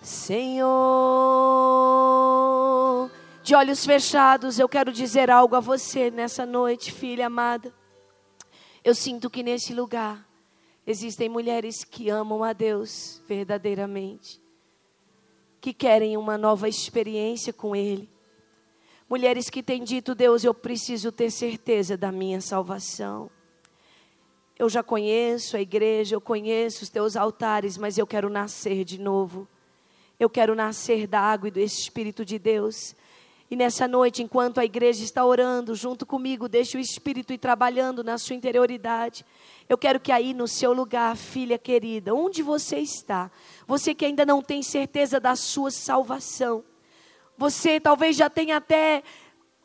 [0.03, 0.73] Senhor.
[3.43, 7.73] De olhos fechados, eu quero dizer algo a você nessa noite, filha amada.
[8.85, 10.29] Eu sinto que nesse lugar
[10.87, 14.42] existem mulheres que amam a Deus verdadeiramente
[15.63, 18.11] que querem uma nova experiência com Ele.
[19.09, 23.31] Mulheres que têm dito, Deus, eu preciso ter certeza da minha salvação.
[24.59, 28.99] Eu já conheço a igreja, eu conheço os teus altares, mas eu quero nascer de
[28.99, 29.47] novo.
[30.19, 32.97] Eu quero nascer da água e do Espírito de Deus.
[33.53, 38.03] E nessa noite, enquanto a igreja está orando junto comigo, deixe o Espírito ir trabalhando
[38.03, 39.27] na sua interioridade.
[39.69, 43.31] Eu quero que aí no seu lugar, filha querida, onde você está,
[43.67, 46.65] você que ainda não tem certeza da sua salvação,
[47.37, 49.03] você talvez já tenha até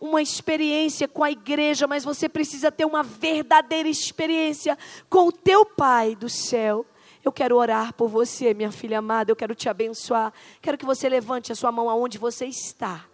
[0.01, 4.77] uma experiência com a igreja, mas você precisa ter uma verdadeira experiência
[5.09, 6.85] com o teu Pai do céu.
[7.23, 10.33] Eu quero orar por você, minha filha amada, eu quero te abençoar.
[10.61, 13.07] Quero que você levante a sua mão aonde você está.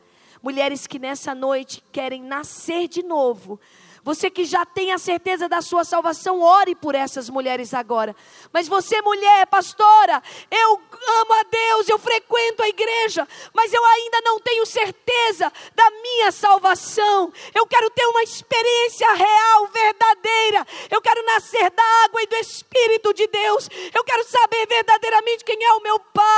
[0.43, 3.57] Mulheres que nessa noite querem nascer de novo,
[4.03, 8.13] você que já tem a certeza da sua salvação, ore por essas mulheres agora.
[8.51, 14.19] Mas você, mulher, pastora, eu amo a Deus, eu frequento a igreja, mas eu ainda
[14.25, 17.31] não tenho certeza da minha salvação.
[17.55, 20.67] Eu quero ter uma experiência real, verdadeira.
[20.91, 23.69] Eu quero nascer da água e do Espírito de Deus.
[23.93, 26.33] Eu quero saber verdadeiramente quem é o meu Pai.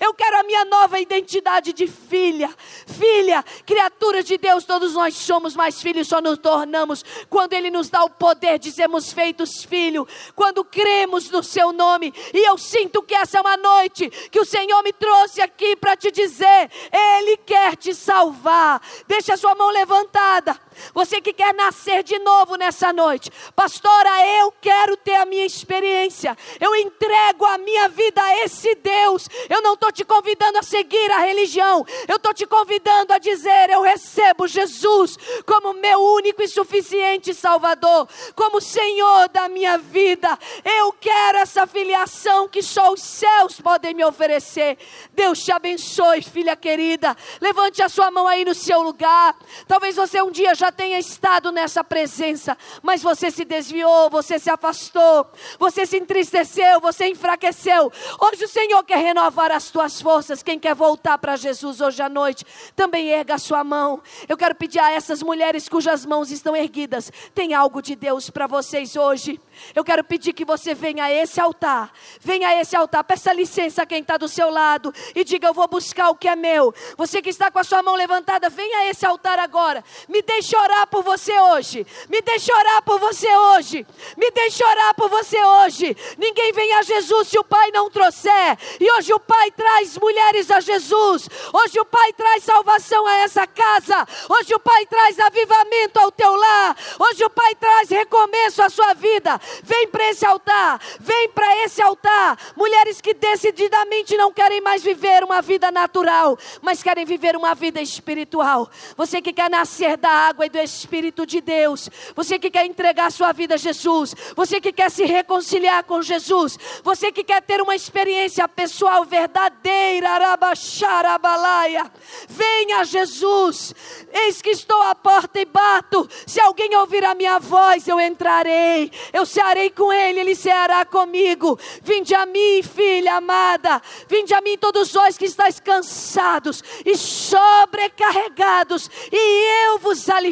[0.00, 2.54] Eu quero a minha nova identidade de filha,
[2.86, 7.88] filha, criatura de Deus, todos nós somos, mas filhos só nos tornamos quando Ele nos
[7.88, 12.12] dá o poder de sermos feitos filho, quando cremos no Seu nome.
[12.34, 15.96] E eu sinto que essa é uma noite que o Senhor me trouxe aqui para
[15.96, 18.82] te dizer: Ele quer te salvar.
[19.06, 20.58] Deixa a sua mão levantada.
[20.94, 24.10] Você que quer nascer de novo nessa noite, pastora,
[24.40, 26.36] eu quero ter a minha experiência.
[26.60, 29.28] Eu entrego a minha vida a esse Deus.
[29.48, 31.84] Eu não estou te convidando a seguir a religião.
[32.08, 35.16] Eu estou te convidando a dizer: eu recebo Jesus
[35.46, 40.38] como meu único e suficiente Salvador, como Senhor da minha vida.
[40.64, 44.78] Eu quero essa filiação que só os céus podem me oferecer.
[45.12, 47.16] Deus te abençoe, filha querida.
[47.40, 49.36] Levante a sua mão aí no seu lugar.
[49.66, 54.50] Talvez você um dia já tenha estado nessa presença, mas você se desviou, você se
[54.50, 55.26] afastou,
[55.58, 57.92] você se entristeceu, você enfraqueceu.
[58.20, 60.42] Hoje o Senhor quer renovar as tuas forças.
[60.42, 62.44] Quem quer voltar para Jesus hoje à noite,
[62.74, 64.02] também erga a sua mão.
[64.28, 68.46] Eu quero pedir a essas mulheres cujas mãos estão erguidas, tem algo de Deus para
[68.46, 69.40] vocês hoje.
[69.74, 73.82] Eu quero pedir que você venha a esse altar, venha a esse altar, peça licença
[73.82, 76.74] a quem está do seu lado e diga: Eu vou buscar o que é meu.
[76.96, 79.84] Você que está com a sua mão levantada, venha a esse altar agora.
[80.08, 81.86] Me deixe orar por você hoje.
[82.08, 83.86] Me deixe orar por você hoje.
[84.16, 85.96] Me deixe orar por você hoje.
[86.18, 88.58] Ninguém vem a Jesus se o Pai não trouxer.
[88.80, 91.28] E hoje o Pai traz mulheres a Jesus.
[91.52, 94.06] Hoje o Pai traz salvação a essa casa.
[94.28, 96.76] Hoje o Pai traz avivamento ao teu lar.
[96.98, 99.40] Hoje o Pai traz recomeço à sua vida.
[99.62, 100.80] Vem para esse altar.
[101.00, 102.38] Vem para esse altar.
[102.56, 107.80] Mulheres que decididamente não querem mais viver uma vida natural, mas querem viver uma vida
[107.80, 108.70] espiritual.
[108.96, 111.88] Você que quer nascer da água e do Espírito de Deus.
[112.14, 114.14] Você que quer entregar sua vida a Jesus.
[114.34, 116.58] Você que quer se reconciliar com Jesus.
[116.82, 120.10] Você que quer ter uma experiência pessoal verdadeira.
[120.10, 121.90] Arabaxarabalaia.
[122.28, 123.74] Venha Jesus.
[124.12, 126.08] Eis que estou à porta e bato.
[126.26, 128.90] Se alguém ouvir a minha voz, eu entrarei.
[129.12, 131.58] Eu cearei com ele, ele ceará comigo.
[131.82, 133.80] Vinde a mim, filha amada.
[134.08, 140.31] Vinde a mim, todos vós que estáis cansados e sobrecarregados, e eu vos aliviarei.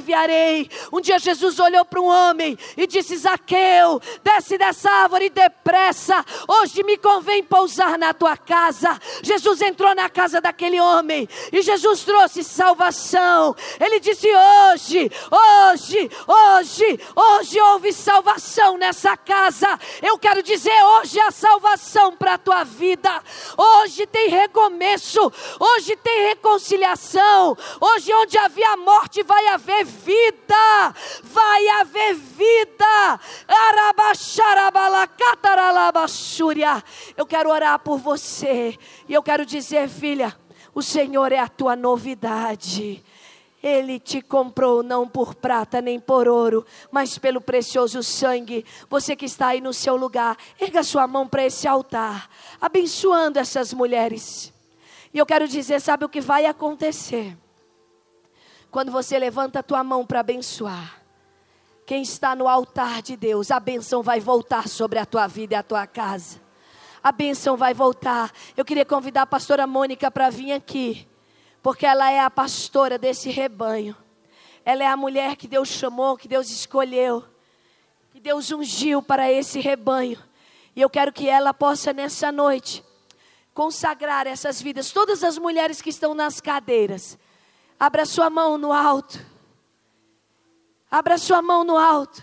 [0.92, 6.24] Um dia Jesus olhou para um homem e disse: Zaqueu, desce dessa árvore depressa.
[6.48, 8.98] Hoje me convém pousar na tua casa.
[9.22, 13.54] Jesus entrou na casa daquele homem e Jesus trouxe salvação.
[13.78, 14.28] Ele disse:
[14.72, 19.78] Hoje, hoje, hoje, hoje houve salvação nessa casa.
[20.02, 23.22] Eu quero dizer, hoje há salvação para a tua vida.
[23.56, 25.20] Hoje tem recomeço.
[25.58, 27.56] Hoje tem reconciliação.
[27.80, 30.94] Hoje, onde havia morte, vai haver vida.
[31.22, 33.20] Vai haver vida.
[37.16, 38.78] Eu quero orar por você.
[39.08, 40.34] E eu quero dizer, filha,
[40.74, 43.04] o Senhor é a tua novidade.
[43.62, 48.64] Ele te comprou não por prata nem por ouro, mas pelo precioso sangue.
[48.88, 53.74] Você que está aí no seu lugar, erga sua mão para esse altar, abençoando essas
[53.74, 54.50] mulheres.
[55.12, 57.36] E eu quero dizer, sabe o que vai acontecer?
[58.70, 61.00] Quando você levanta a tua mão para abençoar,
[61.90, 65.56] Quem está no altar de Deus, a bênção vai voltar sobre a tua vida e
[65.56, 66.40] a tua casa.
[67.02, 68.30] A bênção vai voltar.
[68.56, 71.08] Eu queria convidar a pastora Mônica para vir aqui,
[71.60, 73.96] porque ela é a pastora desse rebanho.
[74.64, 77.24] Ela é a mulher que Deus chamou, que Deus escolheu,
[78.12, 80.22] que Deus ungiu para esse rebanho.
[80.76, 82.84] E eu quero que ela possa nessa noite
[83.52, 87.18] consagrar essas vidas, todas as mulheres que estão nas cadeiras.
[87.80, 89.18] Abra sua mão no alto.
[90.90, 92.22] Abra sua mão no alto.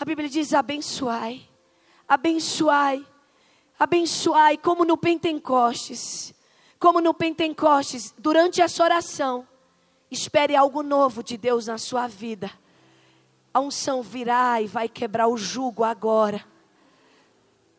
[0.00, 1.46] A Bíblia diz: abençoai,
[2.08, 3.06] abençoai,
[3.78, 6.34] abençoai, como no Pentecostes.
[6.80, 9.46] Como no Pentecostes, durante essa oração,
[10.10, 12.50] espere algo novo de Deus na sua vida.
[13.52, 16.42] A unção virá e vai quebrar o jugo agora.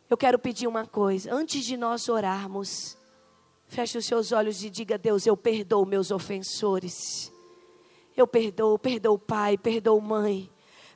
[0.10, 2.99] Eu quero pedir uma coisa, antes de nós orarmos,
[3.70, 7.32] feche os seus olhos e diga: Deus, eu perdoo meus ofensores.
[8.18, 10.50] Eu perdoo, perdoo pai, perdoo mãe,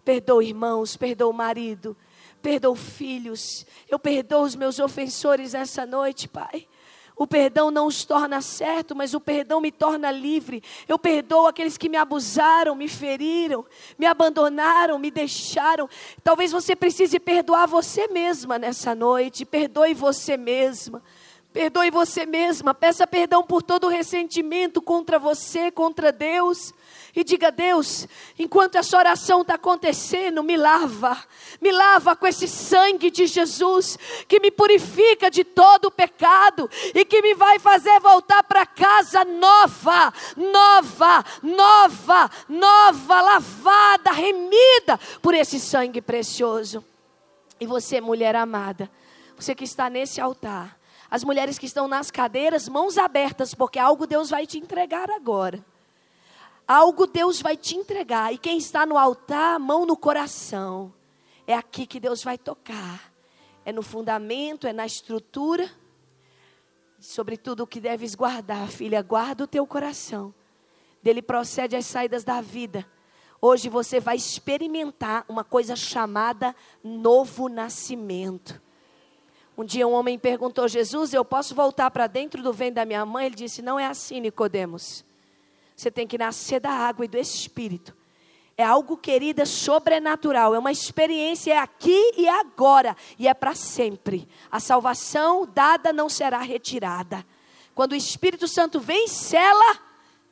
[0.04, 1.96] perdoo irmãos, perdoo marido,
[2.42, 3.66] perdoo filhos.
[3.88, 6.68] Eu perdoo os meus ofensores nessa noite, Pai.
[7.16, 10.64] O perdão não os torna certo, mas o perdão me torna livre.
[10.88, 13.64] Eu perdoo aqueles que me abusaram, me feriram,
[14.00, 15.88] me abandonaram, me deixaram.
[16.24, 19.46] Talvez você precise perdoar você mesma nessa noite.
[19.46, 21.04] Perdoe você mesma.
[21.54, 22.74] Perdoe você mesma.
[22.74, 26.74] Peça perdão por todo o ressentimento contra você, contra Deus
[27.16, 28.08] e diga: Deus,
[28.38, 31.16] enquanto essa oração está acontecendo, me lava,
[31.62, 33.98] me lava com esse sangue de Jesus,
[34.28, 39.24] que me purifica de todo o pecado e que me vai fazer voltar para casa
[39.24, 46.84] nova, nova, nova, nova, lavada, remida por esse sangue precioso.
[47.60, 48.90] E você, mulher amada,
[49.38, 50.83] você que está nesse altar,
[51.14, 55.64] as mulheres que estão nas cadeiras, mãos abertas, porque algo Deus vai te entregar agora.
[56.68, 58.34] Algo Deus vai te entregar.
[58.34, 60.92] E quem está no altar, mão no coração.
[61.46, 63.14] É aqui que Deus vai tocar.
[63.64, 65.70] É no fundamento, é na estrutura.
[67.00, 70.34] Sobretudo o que deves guardar, filha, guarda o teu coração.
[71.04, 72.90] Dele procede as saídas da vida.
[73.40, 78.60] Hoje você vai experimentar uma coisa chamada novo nascimento.
[79.56, 82.86] Um dia um homem perguntou a Jesus: Eu posso voltar para dentro do ventre da
[82.86, 83.28] minha mãe?
[83.28, 85.06] Ele disse: Não é assim, Nicodemos.
[85.76, 87.96] Você tem que nascer da água e do Espírito.
[88.56, 90.54] É algo, querida, sobrenatural.
[90.54, 92.96] É uma experiência, é aqui e agora.
[93.18, 94.28] E é para sempre.
[94.52, 97.26] A salvação dada não será retirada.
[97.74, 99.80] Quando o Espírito Santo vem e sela,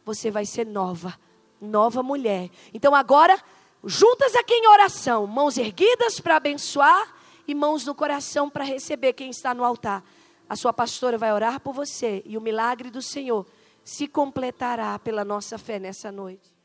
[0.05, 1.19] você vai ser nova.
[1.59, 2.49] Nova mulher.
[2.73, 3.39] Então agora,
[3.83, 5.25] juntas aqui em oração.
[5.25, 10.03] Mãos erguidas para abençoar e mãos no coração para receber quem está no altar.
[10.47, 12.21] A sua pastora vai orar por você.
[12.25, 13.45] E o milagre do Senhor
[13.83, 16.60] se completará pela nossa fé nessa noite.